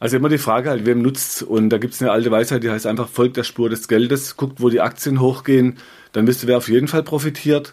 also 0.03 0.17
immer 0.17 0.29
die 0.29 0.38
Frage 0.38 0.69
halt, 0.69 0.85
wem 0.85 1.01
nutzt 1.01 1.45
Und 1.45 1.69
da 1.69 1.79
gibt 1.79 1.95
es 1.95 2.03
eine 2.03 2.11
alte 2.11 2.33
Weisheit, 2.33 2.65
die 2.65 2.71
heißt 2.71 2.88
einfach, 2.88 3.09
folgt 3.09 3.37
der 3.37 3.45
Spur 3.45 3.71
des 3.71 3.87
Geldes, 3.87 4.37
guckt, 4.37 4.61
wo 4.61 4.69
die 4.69 4.81
Aktien 4.81 5.21
hochgehen, 5.21 5.77
dann 6.11 6.27
wisst 6.27 6.43
ihr, 6.43 6.49
wer 6.49 6.57
auf 6.57 6.69
jeden 6.69 6.88
Fall 6.88 7.05
profitiert. 7.05 7.73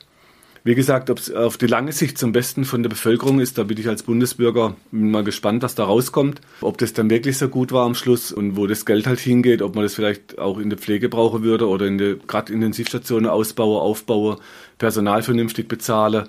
Wie 0.63 0.75
gesagt, 0.75 1.09
ob 1.09 1.17
es 1.17 1.31
auf 1.31 1.57
die 1.57 1.65
lange 1.65 1.91
Sicht 1.91 2.19
zum 2.19 2.31
Besten 2.31 2.65
von 2.65 2.83
der 2.83 2.91
Bevölkerung 2.91 3.39
ist, 3.39 3.57
da 3.57 3.63
bin 3.63 3.79
ich 3.79 3.87
als 3.87 4.03
Bundesbürger 4.03 4.75
mal 4.91 5.23
gespannt, 5.23 5.63
was 5.63 5.73
da 5.73 5.85
rauskommt. 5.85 6.39
Ob 6.61 6.77
das 6.77 6.93
dann 6.93 7.09
wirklich 7.09 7.35
so 7.35 7.49
gut 7.49 7.71
war 7.71 7.83
am 7.83 7.95
Schluss 7.95 8.31
und 8.31 8.55
wo 8.55 8.67
das 8.67 8.85
Geld 8.85 9.07
halt 9.07 9.19
hingeht, 9.19 9.63
ob 9.63 9.73
man 9.73 9.83
das 9.83 9.95
vielleicht 9.95 10.37
auch 10.37 10.59
in 10.59 10.69
der 10.69 10.77
Pflege 10.77 11.09
brauchen 11.09 11.41
würde 11.41 11.67
oder 11.67 11.87
in 11.87 11.97
der 11.97 12.13
gerade 12.13 12.53
Intensivstationen 12.53 13.27
ausbaue, 13.27 13.81
aufbaue, 13.81 14.37
Personal 14.77 15.23
vernünftig 15.23 15.67
bezahle. 15.67 16.27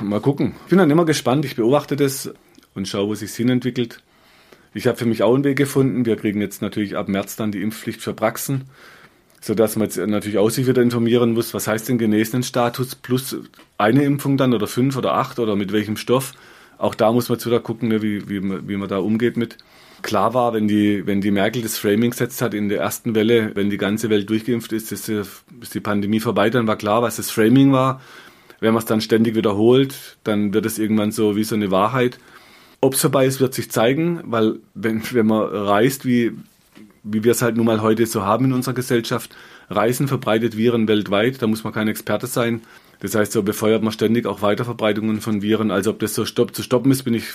Mal 0.00 0.20
gucken. 0.20 0.54
Ich 0.66 0.70
bin 0.70 0.78
dann 0.78 0.90
immer 0.90 1.04
gespannt, 1.04 1.44
ich 1.44 1.56
beobachte 1.56 1.96
das 1.96 2.32
und 2.74 2.86
schaue, 2.86 3.08
wo 3.08 3.14
sich 3.16 3.32
Sinn 3.32 3.48
entwickelt. 3.48 4.04
Ich 4.76 4.86
habe 4.86 4.98
für 4.98 5.06
mich 5.06 5.22
auch 5.22 5.34
einen 5.34 5.42
Weg 5.42 5.56
gefunden. 5.56 6.04
Wir 6.04 6.16
kriegen 6.16 6.42
jetzt 6.42 6.60
natürlich 6.60 6.98
ab 6.98 7.08
März 7.08 7.34
dann 7.34 7.50
die 7.50 7.62
Impfpflicht 7.62 8.02
für 8.02 8.12
Praxen, 8.12 8.64
sodass 9.40 9.74
man 9.76 9.86
jetzt 9.86 9.96
natürlich 9.96 10.36
auch 10.36 10.50
sich 10.50 10.66
wieder 10.66 10.82
informieren 10.82 11.32
muss, 11.32 11.54
was 11.54 11.66
heißt 11.66 11.88
denn 11.88 11.96
genesenen 11.96 12.42
Status 12.42 12.94
plus 12.94 13.38
eine 13.78 14.04
Impfung 14.04 14.36
dann 14.36 14.52
oder 14.52 14.66
fünf 14.66 14.98
oder 14.98 15.14
acht 15.14 15.38
oder 15.38 15.56
mit 15.56 15.72
welchem 15.72 15.96
Stoff. 15.96 16.34
Auch 16.76 16.94
da 16.94 17.10
muss 17.10 17.30
man 17.30 17.38
jetzt 17.38 17.46
wieder 17.46 17.60
gucken, 17.60 17.88
ne, 17.88 18.02
wie, 18.02 18.28
wie, 18.28 18.40
man, 18.40 18.68
wie 18.68 18.76
man 18.76 18.86
da 18.86 18.98
umgeht 18.98 19.38
mit. 19.38 19.56
Klar 20.02 20.34
war, 20.34 20.52
wenn 20.52 20.68
die, 20.68 21.06
wenn 21.06 21.22
die 21.22 21.30
Merkel 21.30 21.62
das 21.62 21.78
Framing 21.78 22.10
gesetzt 22.10 22.42
hat 22.42 22.52
in 22.52 22.68
der 22.68 22.80
ersten 22.80 23.14
Welle, 23.14 23.52
wenn 23.54 23.70
die 23.70 23.78
ganze 23.78 24.10
Welt 24.10 24.28
durchgeimpft 24.28 24.72
ist, 24.72 24.92
ist 24.92 25.08
die, 25.08 25.22
ist 25.62 25.74
die 25.74 25.80
Pandemie 25.80 26.20
vorbei, 26.20 26.50
dann 26.50 26.66
war 26.66 26.76
klar, 26.76 27.00
was 27.00 27.16
das 27.16 27.30
Framing 27.30 27.72
war. 27.72 28.02
Wenn 28.60 28.74
man 28.74 28.80
es 28.80 28.86
dann 28.86 29.00
ständig 29.00 29.36
wiederholt, 29.36 30.18
dann 30.22 30.52
wird 30.52 30.66
es 30.66 30.78
irgendwann 30.78 31.12
so 31.12 31.34
wie 31.34 31.44
so 31.44 31.54
eine 31.54 31.70
Wahrheit. 31.70 32.18
Ob 32.80 32.94
es 32.94 33.00
vorbei 33.00 33.26
ist, 33.26 33.40
wird 33.40 33.54
sich 33.54 33.70
zeigen, 33.70 34.20
weil 34.24 34.60
wenn, 34.74 35.02
wenn 35.12 35.26
man 35.26 35.44
reist, 35.44 36.04
wie, 36.04 36.32
wie 37.02 37.24
wir 37.24 37.32
es 37.32 37.42
halt 37.42 37.56
nun 37.56 37.66
mal 37.66 37.82
heute 37.82 38.06
so 38.06 38.22
haben 38.22 38.46
in 38.46 38.52
unserer 38.52 38.74
Gesellschaft, 38.74 39.34
Reisen 39.68 40.08
verbreitet 40.08 40.56
Viren 40.56 40.86
weltweit, 40.86 41.42
da 41.42 41.46
muss 41.46 41.64
man 41.64 41.72
kein 41.72 41.88
Experte 41.88 42.26
sein. 42.26 42.62
Das 43.00 43.14
heißt, 43.14 43.32
so 43.32 43.42
befeuert 43.42 43.82
man 43.82 43.92
ständig 43.92 44.26
auch 44.26 44.42
Weiterverbreitungen 44.42 45.20
von 45.20 45.42
Viren. 45.42 45.70
Also 45.70 45.90
ob 45.90 45.98
das 45.98 46.14
so 46.14 46.24
stopp, 46.24 46.54
zu 46.54 46.62
stoppen 46.62 46.90
ist, 46.92 47.02
bin 47.02 47.14
ich, 47.14 47.26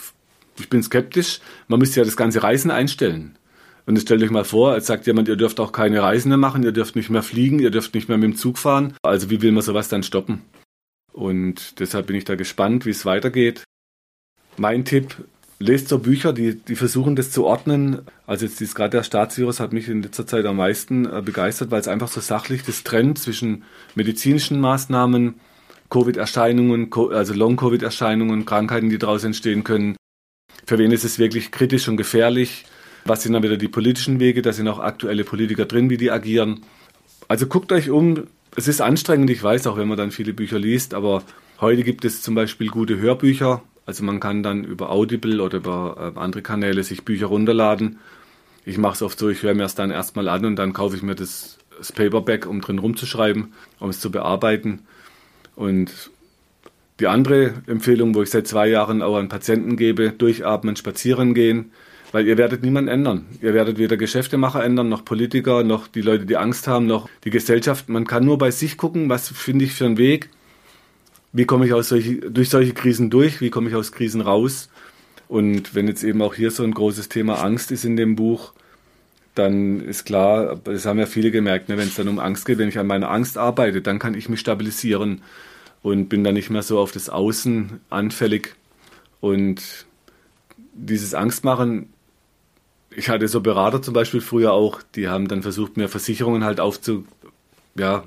ich 0.60 0.69
bin 0.69 0.82
skeptisch. 0.82 1.39
Man 1.67 1.80
müsste 1.80 1.99
ja 1.99 2.06
das 2.06 2.17
ganze 2.17 2.41
Reisen 2.41 2.71
einstellen. 2.71 3.38
Und 3.86 3.95
jetzt 3.95 4.06
stellt 4.06 4.23
euch 4.23 4.32
mal 4.32 4.45
vor, 4.45 4.75
jetzt 4.75 4.88
sagt 4.88 5.08
jemand, 5.08 5.27
ihr 5.27 5.36
dürft 5.36 5.60
auch 5.60 5.71
keine 5.71 6.01
Reisen 6.01 6.30
mehr 6.30 6.38
machen, 6.38 6.63
ihr 6.63 6.71
dürft 6.71 6.95
nicht 6.95 7.10
mehr 7.10 7.23
fliegen, 7.23 7.60
ihr 7.60 7.71
dürft 7.71 7.93
nicht 7.93 8.10
mehr 8.10 8.17
mit 8.17 8.32
dem 8.32 8.36
Zug 8.36 8.58
fahren. 8.58 8.93
Also 9.01 9.30
wie 9.30 9.41
will 9.41 9.51
man 9.51 9.63
sowas 9.63 9.89
dann 9.89 10.04
stoppen? 10.04 10.41
Und 11.12 11.80
deshalb 11.80 12.08
bin 12.08 12.15
ich 12.15 12.25
da 12.25 12.36
gespannt, 12.36 12.86
wie 12.86 12.91
es 12.91 13.06
weitergeht. 13.06 13.63
Mein 14.58 14.86
Tipp, 14.86 15.15
lest 15.62 15.88
so 15.88 16.00
Bücher, 16.00 16.34
die, 16.34 16.56
die 16.56 16.76
versuchen 16.76 17.15
das 17.15 17.32
zu 17.32 17.45
ordnen. 17.45 18.02
Also 18.28 18.45
jetzt 18.45 18.62
ist 18.62 18.76
gerade 18.76 18.97
der 18.97 19.04
Staatsvirus 19.04 19.60
hat 19.60 19.74
mich 19.74 19.88
in 19.88 20.02
letzter 20.02 20.28
Zeit 20.28 20.45
am 20.45 20.58
meisten 20.58 21.06
äh, 21.06 21.21
begeistert, 21.24 21.71
weil 21.71 21.80
es 21.80 21.88
einfach 21.88 22.08
so 22.08 22.19
sachlich 22.19 22.63
das 22.63 22.84
trennt 22.84 23.19
zwischen 23.19 23.63
medizinischen 23.95 24.60
Maßnahmen, 24.60 25.36
Covid-Erscheinungen, 25.89 26.91
also 26.93 27.34
Long-Covid-Erscheinungen, 27.34 28.45
Krankheiten, 28.45 28.89
die 28.89 28.97
daraus 28.97 29.24
entstehen 29.24 29.63
können. 29.63 29.95
Für 30.65 30.78
wen 30.78 30.91
ist 30.91 31.04
es 31.04 31.19
wirklich 31.19 31.52
kritisch 31.52 31.88
und 31.88 31.97
gefährlich? 31.97 32.65
Was 33.06 33.24
sind 33.24 33.34
dann 33.34 33.43
wieder 33.43 33.58
die 33.58 33.67
politischen 33.67 34.19
Wege? 34.19 34.41
Da 34.41 34.54
sind 34.54 34.67
auch 34.67 34.80
aktuelle 34.80 35.24
Politiker 35.24 35.65
drin, 35.65 35.89
wie 35.89 35.97
die 35.97 36.12
agieren. 36.12 36.62
Also 37.28 37.47
guckt 37.47 37.71
euch 37.71 37.89
um. 37.89 38.28
Es 38.56 38.67
ist 38.67 38.82
anstrengend, 38.82 39.30
ich 39.30 39.41
weiß, 39.41 39.67
auch 39.67 39.78
wenn 39.78 39.88
man 39.88 39.97
dann 39.97 40.12
viele 40.12 40.34
Bücher 40.34 40.60
liest, 40.60 40.93
aber 40.93 41.24
heute 41.62 41.84
gibt 41.84 42.04
es 42.04 42.21
zum 42.21 42.36
Beispiel 42.36 42.67
gute 42.67 42.97
Hörbücher, 42.97 43.63
also 43.91 44.06
man 44.06 44.21
kann 44.21 44.41
dann 44.41 44.63
über 44.63 44.89
Audible 44.89 45.41
oder 45.41 45.58
über 45.58 46.13
äh, 46.15 46.17
andere 46.17 46.41
Kanäle 46.41 46.82
sich 46.82 47.04
Bücher 47.04 47.25
runterladen. 47.25 47.99
Ich 48.63 48.77
mache 48.77 48.93
es 48.93 49.01
oft 49.01 49.19
so, 49.19 49.27
ich 49.27 49.43
höre 49.43 49.54
mir 49.54 49.65
es 49.65 49.75
dann 49.75 49.91
erstmal 49.91 50.30
an 50.30 50.45
und 50.45 50.56
dann 50.56 50.71
kaufe 50.71 50.95
ich 50.95 51.04
mir 51.04 51.13
das, 51.13 51.58
das 51.77 51.91
Paperback, 51.91 52.45
um 52.45 52.62
drin 52.62 52.80
rumzuschreiben, 52.80 53.51
um 53.82 53.89
es 53.89 53.99
zu 53.99 54.10
bearbeiten. 54.10 54.84
Und 55.58 55.91
die 57.01 57.08
andere 57.08 57.56
Empfehlung, 57.67 58.15
wo 58.15 58.21
ich 58.21 58.30
seit 58.30 58.47
zwei 58.47 58.69
Jahren 58.69 59.01
auch 59.01 59.17
an 59.17 59.27
Patienten 59.27 59.75
gebe, 59.75 60.12
durchatmen, 60.12 60.77
spazieren 60.77 61.34
gehen. 61.34 61.71
Weil 62.13 62.27
ihr 62.27 62.38
werdet 62.38 62.63
niemanden 62.63 62.89
ändern. 62.89 63.25
Ihr 63.41 63.54
werdet 63.54 63.77
weder 63.77 63.97
Geschäftemacher 63.97 64.63
ändern, 64.63 64.88
noch 64.88 65.04
Politiker, 65.04 65.63
noch 65.63 65.88
die 65.88 66.01
Leute, 66.01 66.25
die 66.25 66.38
Angst 66.38 66.65
haben, 66.65 66.86
noch 66.86 67.10
die 67.25 67.30
Gesellschaft. 67.30 67.89
Man 67.89 68.08
kann 68.08 68.23
nur 68.23 68.38
bei 68.38 68.51
sich 68.51 68.77
gucken, 68.77 69.10
was 69.10 69.27
finde 69.27 69.65
ich 69.65 69.73
für 69.73 69.86
einen 69.86 69.97
Weg. 69.97 70.30
Wie 71.33 71.45
komme 71.45 71.65
ich 71.65 71.73
aus 71.73 71.89
solche, 71.89 72.17
durch 72.17 72.49
solche 72.49 72.73
Krisen 72.73 73.09
durch? 73.09 73.41
Wie 73.41 73.49
komme 73.49 73.69
ich 73.69 73.75
aus 73.75 73.91
Krisen 73.91 74.21
raus? 74.21 74.69
Und 75.27 75.75
wenn 75.75 75.87
jetzt 75.87 76.03
eben 76.03 76.21
auch 76.21 76.35
hier 76.35 76.51
so 76.51 76.63
ein 76.63 76.73
großes 76.73 77.09
Thema 77.09 77.41
Angst 77.41 77.71
ist 77.71 77.85
in 77.85 77.95
dem 77.95 78.15
Buch, 78.15 78.53
dann 79.33 79.79
ist 79.79 80.05
klar, 80.05 80.59
das 80.63 80.85
haben 80.85 80.99
ja 80.99 81.05
viele 81.05 81.31
gemerkt, 81.31 81.69
ne, 81.69 81.77
wenn 81.77 81.87
es 81.87 81.95
dann 81.95 82.09
um 82.09 82.19
Angst 82.19 82.45
geht, 82.45 82.57
wenn 82.57 82.67
ich 82.67 82.77
an 82.77 82.87
meiner 82.87 83.09
Angst 83.09 83.37
arbeite, 83.37 83.81
dann 83.81 83.97
kann 83.97 84.13
ich 84.13 84.27
mich 84.27 84.41
stabilisieren 84.41 85.21
und 85.81 86.09
bin 86.09 86.25
dann 86.25 86.33
nicht 86.33 86.49
mehr 86.49 86.63
so 86.63 86.79
auf 86.79 86.91
das 86.91 87.09
Außen 87.09 87.79
anfällig. 87.89 88.55
Und 89.21 89.85
dieses 90.73 91.13
Angstmachen 91.13 91.87
ich 92.95 93.09
hatte 93.09 93.27
so 93.27 93.41
Berater 93.41 93.81
zum 93.81 93.93
Beispiel 93.93 94.21
früher 94.21 94.53
auch, 94.53 94.81
die 94.95 95.07
haben 95.07 95.27
dann 95.27 95.41
versucht, 95.41 95.77
mir 95.77 95.87
Versicherungen 95.87 96.43
halt 96.43 96.59
aufzu, 96.59 97.05
ja, 97.75 98.03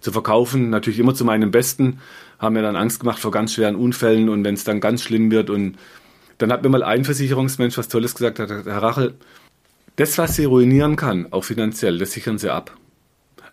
zu 0.00 0.12
verkaufen, 0.12 0.70
natürlich 0.70 1.00
immer 1.00 1.14
zu 1.14 1.24
meinem 1.24 1.50
Besten, 1.50 1.98
haben 2.38 2.54
mir 2.54 2.62
dann 2.62 2.76
Angst 2.76 3.00
gemacht 3.00 3.18
vor 3.18 3.30
ganz 3.30 3.54
schweren 3.54 3.76
Unfällen 3.76 4.28
und 4.28 4.44
wenn 4.44 4.54
es 4.54 4.64
dann 4.64 4.80
ganz 4.80 5.02
schlimm 5.02 5.30
wird 5.30 5.50
und 5.50 5.76
dann 6.38 6.52
hat 6.52 6.62
mir 6.62 6.68
mal 6.68 6.82
ein 6.82 7.04
Versicherungsmensch 7.04 7.76
was 7.76 7.88
Tolles 7.88 8.14
gesagt, 8.14 8.38
hat, 8.38 8.48
Herr 8.48 8.82
Rachel, 8.82 9.14
das, 9.96 10.16
was 10.18 10.36
Sie 10.36 10.44
ruinieren 10.44 10.94
kann, 10.94 11.32
auch 11.32 11.42
finanziell, 11.42 11.98
das 11.98 12.12
sichern 12.12 12.38
Sie 12.38 12.52
ab. 12.52 12.76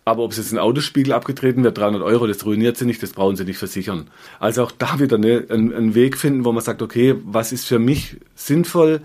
Aber 0.07 0.23
ob 0.23 0.31
es 0.31 0.37
jetzt 0.37 0.53
ein 0.53 0.59
Autospiegel 0.59 1.13
abgetreten 1.13 1.63
wird, 1.63 1.79
300 1.79 2.03
Euro, 2.03 2.27
das 2.27 2.45
ruiniert 2.45 2.77
Sie 2.77 2.85
nicht, 2.85 3.01
das 3.01 3.13
brauchen 3.13 3.35
Sie 3.35 3.43
nicht 3.43 3.57
versichern. 3.57 4.07
Also 4.39 4.63
auch 4.63 4.71
da 4.71 4.99
wieder 4.99 5.17
ne, 5.17 5.45
einen, 5.49 5.73
einen 5.73 5.95
Weg 5.95 6.15
finden, 6.15 6.45
wo 6.45 6.51
man 6.51 6.63
sagt, 6.63 6.83
okay, 6.83 7.15
was 7.25 7.51
ist 7.51 7.65
für 7.65 7.79
mich 7.79 8.17
sinnvoll, 8.35 9.01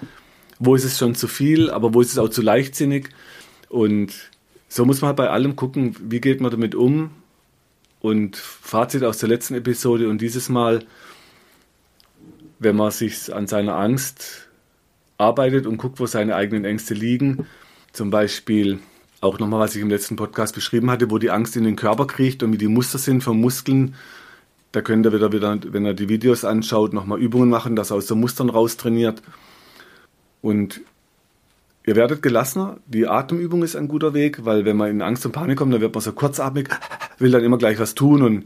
wo 0.58 0.74
ist 0.74 0.84
es 0.84 0.98
schon 0.98 1.14
zu 1.14 1.26
viel, 1.26 1.70
aber 1.70 1.94
wo 1.94 2.02
ist 2.02 2.12
es 2.12 2.18
auch 2.18 2.28
zu 2.28 2.42
leichtsinnig. 2.42 3.08
Und 3.70 4.12
so 4.68 4.84
muss 4.84 5.00
man 5.00 5.08
halt 5.08 5.16
bei 5.16 5.30
allem 5.30 5.56
gucken, 5.56 5.96
wie 5.98 6.20
geht 6.20 6.42
man 6.42 6.50
damit 6.50 6.74
um. 6.74 7.10
Und 8.00 8.36
Fazit 8.36 9.04
aus 9.04 9.18
der 9.18 9.28
letzten 9.28 9.54
Episode 9.54 10.08
und 10.08 10.20
dieses 10.20 10.48
Mal, 10.48 10.84
wenn 12.58 12.76
man 12.76 12.90
sich 12.90 13.32
an 13.34 13.46
seiner 13.46 13.76
Angst 13.76 14.48
arbeitet 15.18 15.66
und 15.66 15.76
guckt, 15.76 16.00
wo 16.00 16.06
seine 16.06 16.34
eigenen 16.34 16.64
Ängste 16.64 16.94
liegen, 16.94 17.46
zum 17.92 18.10
Beispiel 18.10 18.78
auch 19.20 19.38
nochmal, 19.38 19.60
was 19.60 19.76
ich 19.76 19.82
im 19.82 19.90
letzten 19.90 20.16
Podcast 20.16 20.54
beschrieben 20.54 20.90
hatte, 20.90 21.10
wo 21.10 21.18
die 21.18 21.30
Angst 21.30 21.56
in 21.56 21.64
den 21.64 21.76
Körper 21.76 22.06
kriecht 22.06 22.42
und 22.42 22.52
wie 22.52 22.58
die 22.58 22.68
Muster 22.68 22.98
sind 22.98 23.22
von 23.22 23.38
Muskeln. 23.38 23.94
Da 24.72 24.80
könnt 24.80 25.04
ihr 25.04 25.12
wieder, 25.12 25.32
wieder 25.32 25.58
wenn 25.72 25.84
ihr 25.84 25.94
die 25.94 26.08
Videos 26.08 26.44
anschaut, 26.44 26.92
nochmal 26.92 27.20
Übungen 27.20 27.50
machen, 27.50 27.76
dass 27.76 27.90
er 27.90 27.96
aus 27.96 28.06
den 28.06 28.20
Mustern 28.20 28.48
raustrainiert. 28.48 29.22
Und 30.40 30.80
ihr 31.84 31.96
werdet 31.96 32.22
gelassener. 32.22 32.78
Die 32.86 33.06
Atemübung 33.06 33.62
ist 33.62 33.76
ein 33.76 33.88
guter 33.88 34.14
Weg, 34.14 34.44
weil 34.46 34.64
wenn 34.64 34.76
man 34.76 34.90
in 34.90 35.02
Angst 35.02 35.26
und 35.26 35.32
Panik 35.32 35.58
kommt, 35.58 35.74
dann 35.74 35.82
wird 35.82 35.94
man 35.94 36.02
so 36.02 36.12
kurzatmig, 36.12 36.68
will 37.20 37.30
dann 37.30 37.44
immer 37.44 37.58
gleich 37.58 37.78
was 37.78 37.94
tun. 37.94 38.22
Und 38.22 38.44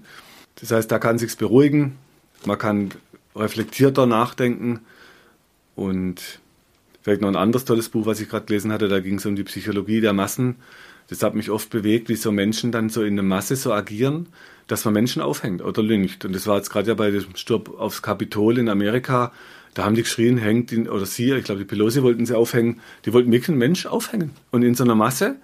das 0.57 0.71
heißt, 0.71 0.91
da 0.91 0.99
kann 0.99 1.19
sich's 1.19 1.37
beruhigen. 1.37 1.97
Man 2.45 2.59
kann 2.59 2.91
reflektierter 3.35 4.07
nachdenken. 4.07 4.81
Und 5.75 6.41
vielleicht 7.03 7.21
noch 7.21 7.29
ein 7.29 7.37
anderes 7.37 7.65
tolles 7.65 7.89
Buch, 7.89 8.07
was 8.07 8.21
ich 8.21 8.29
gerade 8.29 8.47
gelesen 8.47 8.73
hatte, 8.73 8.89
da 8.89 9.01
ging 9.01 9.17
es 9.17 9.27
um 9.27 9.37
die 9.37 9.45
Psychologie 9.45 10.01
der 10.01 10.13
Massen. 10.13 10.57
Das 11.09 11.23
hat 11.23 11.35
mich 11.35 11.51
oft 11.51 11.71
bewegt, 11.71 12.09
wie 12.09 12.17
so 12.17 12.33
Menschen 12.33 12.73
dann 12.73 12.89
so 12.89 13.03
in 13.03 13.17
der 13.17 13.25
Masse 13.25 13.57
so 13.57 13.73
agieren, 13.73 14.29
dass 14.69 14.85
man 14.85 14.95
Menschen 14.95 15.21
aufhängt 15.21 15.63
oder 15.63 15.83
lyncht. 15.83 16.25
Und 16.25 16.35
das 16.35 16.47
war 16.47 16.57
jetzt 16.57 16.71
gerade 16.71 16.89
ja 16.89 16.95
bei 16.95 17.11
dem 17.11 17.37
Sturm 17.37 17.65
aufs 17.77 18.01
Kapitol 18.01 18.59
in 18.59 18.69
Amerika, 18.69 19.33
da 19.75 19.85
haben 19.85 19.97
die 19.97 20.03
geschrien, 20.03 20.39
hängt 20.39 20.71
ihn, 20.71 20.89
oder 20.89 21.05
sie, 21.05 21.33
ich 21.33 21.45
glaube, 21.45 21.59
die 21.59 21.67
Pelosi 21.67 22.03
wollten 22.03 22.27
sie 22.27 22.37
aufhängen. 22.37 22.81
Die 23.05 23.13
wollten 23.13 23.33
wirklich 23.33 23.49
einen 23.49 23.59
Mensch 23.59 23.87
aufhängen. 23.87 24.31
Und 24.53 24.63
in 24.63 24.77
so 24.77 24.85
einer 24.85 24.95
Masse, 24.95 25.37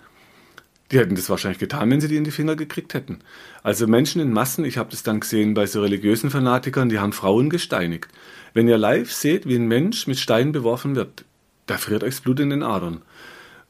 die 0.90 0.98
hätten 0.98 1.14
das 1.14 1.30
wahrscheinlich 1.30 1.58
getan, 1.58 1.90
wenn 1.90 2.00
sie 2.00 2.08
die 2.08 2.16
in 2.16 2.24
die 2.24 2.30
Finger 2.30 2.56
gekriegt 2.56 2.94
hätten. 2.94 3.20
Also 3.62 3.86
Menschen 3.86 4.20
in 4.20 4.32
Massen, 4.32 4.64
ich 4.64 4.78
habe 4.78 4.90
das 4.90 5.02
dann 5.02 5.20
gesehen 5.20 5.54
bei 5.54 5.66
so 5.66 5.82
religiösen 5.82 6.30
Fanatikern, 6.30 6.88
die 6.88 6.98
haben 6.98 7.12
Frauen 7.12 7.50
gesteinigt. 7.50 8.08
Wenn 8.54 8.68
ihr 8.68 8.78
live 8.78 9.12
seht, 9.12 9.46
wie 9.46 9.54
ein 9.54 9.68
Mensch 9.68 10.06
mit 10.06 10.18
Steinen 10.18 10.52
beworfen 10.52 10.96
wird, 10.96 11.24
da 11.66 11.76
friert 11.76 12.02
euch 12.02 12.14
das 12.14 12.20
Blut 12.20 12.40
in 12.40 12.50
den 12.50 12.62
Adern. 12.62 13.02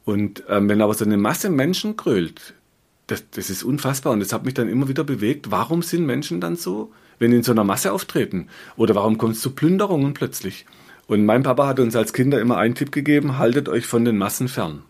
Und 0.03 0.43
ähm, 0.49 0.67
wenn 0.67 0.81
aber 0.81 0.95
so 0.95 1.05
eine 1.05 1.17
Masse 1.17 1.49
Menschen 1.49 1.95
grölt, 1.95 2.55
das, 3.05 3.29
das 3.29 3.49
ist 3.49 3.63
unfassbar. 3.63 4.13
Und 4.13 4.19
das 4.19 4.33
hat 4.33 4.45
mich 4.45 4.55
dann 4.55 4.69
immer 4.69 4.87
wieder 4.87 5.03
bewegt. 5.03 5.51
Warum 5.51 5.83
sind 5.83 6.05
Menschen 6.05 6.41
dann 6.41 6.55
so 6.55 6.91
wenn 7.21 7.29
die 7.29 7.37
in 7.37 7.43
so 7.43 7.51
einer 7.51 7.63
Masse 7.63 7.93
auftreten? 7.93 8.47
Oder 8.75 8.95
warum 8.95 9.17
kommt 9.17 9.35
es 9.35 9.41
zu 9.41 9.51
Plünderungen 9.51 10.13
plötzlich? 10.13 10.65
Und 11.07 11.23
mein 11.23 11.43
Papa 11.43 11.67
hat 11.67 11.79
uns 11.79 11.95
als 11.95 12.13
Kinder 12.13 12.41
immer 12.41 12.57
einen 12.57 12.73
Tipp 12.73 12.91
gegeben, 12.91 13.37
haltet 13.37 13.69
euch 13.69 13.85
von 13.85 14.03
den 14.03 14.17
Massen 14.17 14.47
fern. 14.47 14.81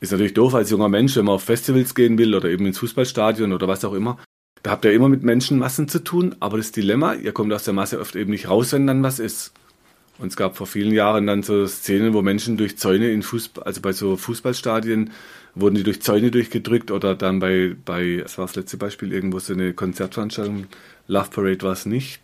Ist 0.00 0.12
natürlich 0.12 0.34
doof 0.34 0.54
als 0.54 0.70
junger 0.70 0.88
Mensch, 0.88 1.14
wenn 1.16 1.26
man 1.26 1.34
auf 1.34 1.44
Festivals 1.44 1.94
gehen 1.94 2.16
will 2.16 2.34
oder 2.34 2.48
eben 2.48 2.66
ins 2.66 2.78
Fußballstadion 2.78 3.52
oder 3.52 3.68
was 3.68 3.84
auch 3.84 3.92
immer. 3.92 4.18
Da 4.62 4.72
habt 4.72 4.84
ihr 4.84 4.92
immer 4.92 5.08
mit 5.08 5.22
Menschenmassen 5.22 5.88
zu 5.88 6.02
tun, 6.02 6.34
aber 6.40 6.56
das 6.56 6.72
Dilemma, 6.72 7.14
ihr 7.14 7.32
kommt 7.32 7.52
aus 7.52 7.64
der 7.64 7.74
Masse 7.74 8.00
oft 8.00 8.16
eben 8.16 8.30
nicht 8.30 8.48
raus, 8.48 8.72
wenn 8.72 8.86
dann 8.86 9.02
was 9.02 9.18
ist. 9.18 9.52
Und 10.18 10.28
es 10.28 10.36
gab 10.36 10.56
vor 10.56 10.66
vielen 10.66 10.92
Jahren 10.92 11.26
dann 11.26 11.42
so 11.42 11.66
Szenen, 11.66 12.12
wo 12.12 12.20
Menschen 12.20 12.58
durch 12.58 12.76
Zäune 12.76 13.10
in 13.10 13.22
Fußball, 13.22 13.64
also 13.64 13.80
bei 13.80 13.92
so 13.92 14.16
Fußballstadien, 14.16 15.12
wurden 15.54 15.76
die 15.76 15.82
durch 15.82 16.02
Zäune 16.02 16.30
durchgedrückt 16.30 16.90
oder 16.90 17.14
dann 17.14 17.38
bei, 17.38 17.74
bei, 17.84 18.18
das 18.22 18.36
war 18.36 18.46
das 18.46 18.56
letzte 18.56 18.76
Beispiel, 18.76 19.12
irgendwo 19.12 19.38
so 19.38 19.54
eine 19.54 19.72
Konzertveranstaltung, 19.72 20.66
Love 21.08 21.30
Parade 21.30 21.62
war 21.62 21.72
es 21.72 21.86
nicht. 21.86 22.20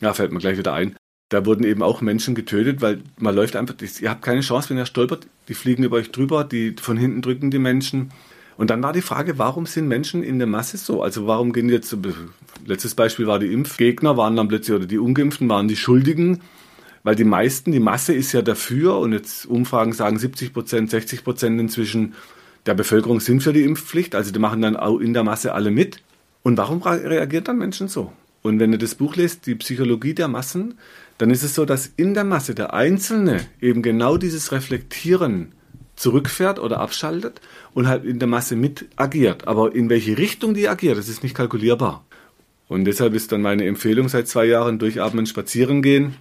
Ja, 0.00 0.12
fällt 0.12 0.32
mir 0.32 0.38
gleich 0.40 0.58
wieder 0.58 0.74
ein. 0.74 0.94
Da 1.28 1.44
wurden 1.44 1.64
eben 1.64 1.82
auch 1.82 2.00
Menschen 2.00 2.34
getötet, 2.34 2.80
weil 2.80 3.00
man 3.18 3.34
läuft 3.34 3.54
einfach, 3.54 3.74
ihr 4.00 4.10
habt 4.10 4.22
keine 4.22 4.40
Chance, 4.40 4.70
wenn 4.70 4.78
ihr 4.78 4.86
stolpert, 4.86 5.26
die 5.48 5.54
fliegen 5.54 5.84
über 5.84 5.96
euch 5.96 6.10
drüber, 6.10 6.44
die 6.44 6.74
von 6.80 6.96
hinten 6.96 7.20
drücken 7.20 7.50
die 7.50 7.58
Menschen. 7.58 8.10
Und 8.56 8.70
dann 8.70 8.82
war 8.82 8.92
die 8.92 9.02
Frage, 9.02 9.38
warum 9.38 9.66
sind 9.66 9.88
Menschen 9.88 10.22
in 10.22 10.38
der 10.38 10.48
Masse 10.48 10.78
so? 10.78 11.02
Also 11.02 11.26
warum 11.26 11.52
gehen 11.52 11.68
jetzt, 11.68 11.96
letztes 12.66 12.94
Beispiel 12.94 13.26
war 13.26 13.38
die 13.38 13.52
Impfgegner, 13.52 14.16
waren 14.16 14.36
dann 14.36 14.48
plötzlich, 14.48 14.76
oder 14.76 14.86
die 14.86 14.98
Ungeimpften 14.98 15.48
waren 15.48 15.68
die 15.68 15.76
Schuldigen, 15.76 16.40
weil 17.04 17.14
die 17.14 17.24
meisten, 17.24 17.72
die 17.72 17.78
Masse 17.78 18.14
ist 18.14 18.32
ja 18.32 18.42
dafür 18.42 18.98
und 18.98 19.12
jetzt 19.12 19.46
Umfragen 19.46 19.92
sagen 19.92 20.18
70 20.18 20.52
Prozent, 20.52 20.90
60 20.90 21.24
Prozent 21.24 21.60
inzwischen 21.60 22.14
der 22.66 22.74
Bevölkerung 22.74 23.20
sind 23.20 23.42
für 23.42 23.52
die 23.52 23.62
Impfpflicht, 23.62 24.14
also 24.14 24.32
die 24.32 24.38
machen 24.38 24.60
dann 24.62 24.76
auch 24.76 24.98
in 24.98 25.14
der 25.14 25.24
Masse 25.24 25.54
alle 25.54 25.70
mit. 25.70 26.02
Und 26.42 26.56
warum 26.56 26.82
reagieren 26.82 27.44
dann 27.44 27.58
Menschen 27.58 27.88
so? 27.88 28.12
Und 28.48 28.58
wenn 28.60 28.72
ihr 28.72 28.78
das 28.78 28.94
Buch 28.94 29.16
lest, 29.16 29.46
die 29.46 29.54
Psychologie 29.54 30.14
der 30.14 30.26
Massen, 30.26 30.78
dann 31.18 31.30
ist 31.30 31.42
es 31.42 31.54
so, 31.54 31.64
dass 31.64 31.90
in 31.96 32.14
der 32.14 32.24
Masse 32.24 32.54
der 32.54 32.72
Einzelne 32.72 33.46
eben 33.60 33.82
genau 33.82 34.16
dieses 34.16 34.52
Reflektieren 34.52 35.52
zurückfährt 35.96 36.58
oder 36.58 36.80
abschaltet 36.80 37.40
und 37.74 37.88
halt 37.88 38.04
in 38.04 38.18
der 38.18 38.28
Masse 38.28 38.56
mit 38.56 38.86
agiert. 38.96 39.46
Aber 39.46 39.74
in 39.74 39.90
welche 39.90 40.16
Richtung 40.16 40.54
die 40.54 40.68
agiert, 40.68 40.96
das 40.96 41.08
ist 41.08 41.22
nicht 41.22 41.34
kalkulierbar. 41.34 42.04
Und 42.68 42.84
deshalb 42.84 43.14
ist 43.14 43.32
dann 43.32 43.42
meine 43.42 43.66
Empfehlung 43.66 44.08
seit 44.08 44.28
zwei 44.28 44.44
Jahren 44.44 44.78
durchatmen, 44.78 45.26
spazieren 45.26 45.82
gehen. 45.82 46.14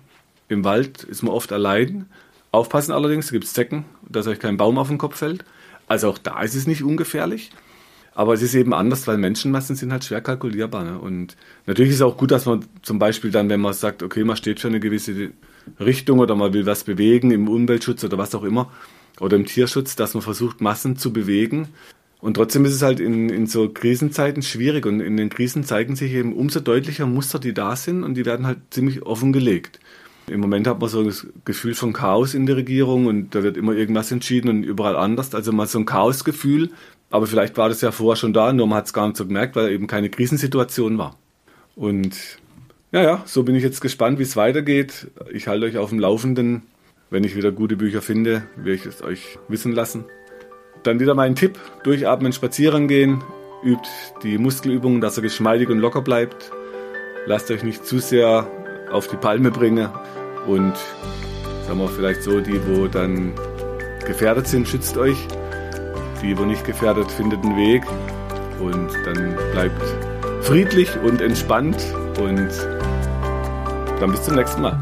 Im 0.50 0.64
Wald 0.64 1.04
ist 1.04 1.24
man 1.24 1.34
oft 1.34 1.52
allein. 1.52 2.08
Aufpassen 2.52 2.92
allerdings, 2.92 3.28
da 3.28 3.34
gibt 3.34 3.46
es 3.46 3.54
Zecken, 3.54 3.86
dass 4.08 4.28
euch 4.28 4.40
kein 4.40 4.58
Baum 4.58 4.78
auf 4.78 4.88
den 4.88 4.98
Kopf 4.98 5.18
fällt. 5.18 5.46
Also 5.88 6.10
auch 6.10 6.18
da 6.18 6.42
ist 6.42 6.56
es 6.56 6.68
nicht 6.68 6.84
ungefährlich. 6.84 7.52
Aber 8.18 8.34
es 8.34 8.42
ist 8.42 8.56
eben 8.56 8.74
anders, 8.74 9.06
weil 9.06 9.20
Menschenmassen 9.20 9.76
sind 9.76 9.92
halt 9.92 10.04
schwer 10.04 10.22
kalkulierbar. 10.22 10.84
Ne? 10.84 10.98
Und 10.98 11.38
natürlich 11.68 11.92
ist 11.92 11.98
es 11.98 12.02
auch 12.02 12.18
gut, 12.18 12.32
dass 12.32 12.48
man 12.48 12.66
zum 12.82 12.98
Beispiel 12.98 13.30
dann, 13.30 13.48
wenn 13.48 13.62
man 13.62 13.74
sagt, 13.74 14.02
okay, 14.02 14.24
man 14.24 14.36
steht 14.36 14.60
für 14.60 14.70
eine 14.70 14.80
gewisse 14.80 15.34
Richtung 15.80 16.18
oder 16.18 16.36
man 16.36 16.52
will 16.52 16.66
was 16.66 16.84
bewegen 16.84 17.30
im 17.30 17.48
Umweltschutz 17.48 18.04
oder 18.04 18.18
was 18.18 18.34
auch 18.34 18.44
immer 18.44 18.72
oder 19.20 19.38
im 19.38 19.46
Tierschutz, 19.46 19.96
dass 19.96 20.16
man 20.16 20.24
versucht, 20.24 20.62
Massen 20.62 20.98
zu 20.98 21.14
bewegen. 21.14 21.68
Und 22.20 22.34
trotzdem 22.34 22.66
ist 22.66 22.74
es 22.74 22.82
halt 22.82 23.00
in, 23.00 23.30
in 23.30 23.46
so 23.46 23.70
Krisenzeiten 23.70 24.42
schwierig 24.42 24.88
und 24.88 25.00
in 25.00 25.16
den 25.16 25.30
Krisen 25.30 25.64
zeigen 25.64 25.96
sich 25.96 26.12
eben 26.14 26.34
umso 26.34 26.60
deutlicher 26.60 27.06
Muster, 27.06 27.38
die 27.38 27.54
da 27.54 27.76
sind 27.76 28.04
und 28.04 28.16
die 28.16 28.26
werden 28.26 28.48
halt 28.48 28.58
ziemlich 28.72 29.04
offengelegt. 29.04 29.80
Im 30.26 30.40
Moment 30.40 30.66
hat 30.66 30.82
man 30.82 30.90
so 30.90 31.04
das 31.04 31.28
Gefühl 31.46 31.76
von 31.76 31.94
Chaos 31.94 32.34
in 32.34 32.48
der 32.48 32.58
Regierung 32.58 33.06
und 33.06 33.36
da 33.36 33.44
wird 33.44 33.58
immer 33.58 33.74
irgendwas 33.74 34.12
entschieden 34.12 34.50
und 34.50 34.64
überall 34.64 34.96
anders. 34.96 35.36
Also 35.36 35.52
mal 35.52 35.68
so 35.68 35.78
ein 35.78 35.86
Chaosgefühl, 35.86 36.72
aber 37.10 37.28
vielleicht 37.28 37.58
war 37.58 37.70
das 37.70 37.82
ja 37.82 37.92
vorher 37.92 38.18
schon 38.18 38.34
da, 38.34 38.52
nur 38.52 38.68
man 38.68 38.80
hat 38.80 38.88
es 38.88 38.94
gar 38.94 39.08
nicht 39.08 39.18
so 39.18 39.26
gemerkt, 39.26 39.56
weil 39.56 39.72
eben 39.72 39.88
keine 39.88 40.10
Krisensituation 40.10 40.98
war. 40.98 41.18
Und 41.76 42.18
naja, 42.92 43.22
so 43.26 43.44
bin 43.44 43.56
ich 43.56 43.64
jetzt 43.64 43.82
gespannt, 43.82 44.20
wie 44.20 44.24
es 44.24 44.36
weitergeht. 44.36 45.08
Ich 45.32 45.48
halte 45.48 45.66
euch 45.66 45.78
auf 45.78 45.90
dem 45.90 46.00
Laufenden. 46.00 46.64
Wenn 47.10 47.24
ich 47.24 47.36
wieder 47.36 47.52
gute 47.52 47.78
Bücher 47.78 48.02
finde, 48.02 48.44
werde 48.58 48.74
ich 48.74 48.86
es 48.86 49.02
euch 49.02 49.40
wissen 49.48 49.72
lassen. 49.72 50.06
Dann 50.84 51.00
wieder 51.00 51.16
mein 51.16 51.36
Tipp: 51.36 51.58
Durchatmen, 51.84 52.34
spazieren 52.34 52.88
gehen. 52.88 53.24
Übt 53.64 53.90
die 54.24 54.38
Muskelübungen, 54.38 55.02
dass 55.02 55.18
er 55.18 55.24
geschmeidig 55.24 55.70
und 55.70 55.80
locker 55.80 56.02
bleibt. 56.02 56.52
Lasst 57.26 57.50
euch 57.52 57.64
nicht 57.64 57.86
zu 57.86 58.00
sehr 58.00 58.48
auf 58.92 59.08
die 59.08 59.18
Palme 59.18 59.52
bringen. 59.52 59.90
Und 60.46 60.76
sagen 61.66 61.80
wir 61.80 61.90
vielleicht 61.90 62.24
so, 62.24 62.40
die, 62.40 62.60
wo 62.68 62.88
dann 62.88 63.34
gefährdet 64.06 64.48
sind, 64.48 64.68
schützt 64.68 64.98
euch. 64.98 65.18
Die, 66.22 66.38
wo 66.38 66.46
nicht 66.46 66.64
gefährdet, 66.66 67.12
findet 67.12 67.44
einen 67.44 67.56
Weg 67.56 67.84
und 68.60 68.90
dann 69.06 69.36
bleibt 69.52 69.82
friedlich 70.42 70.90
und 71.04 71.22
entspannt 71.22 71.78
und 72.20 72.50
dann 74.00 74.12
bis 74.12 74.24
zum 74.24 74.36
nächsten 74.36 74.62
Mal. 74.62 74.80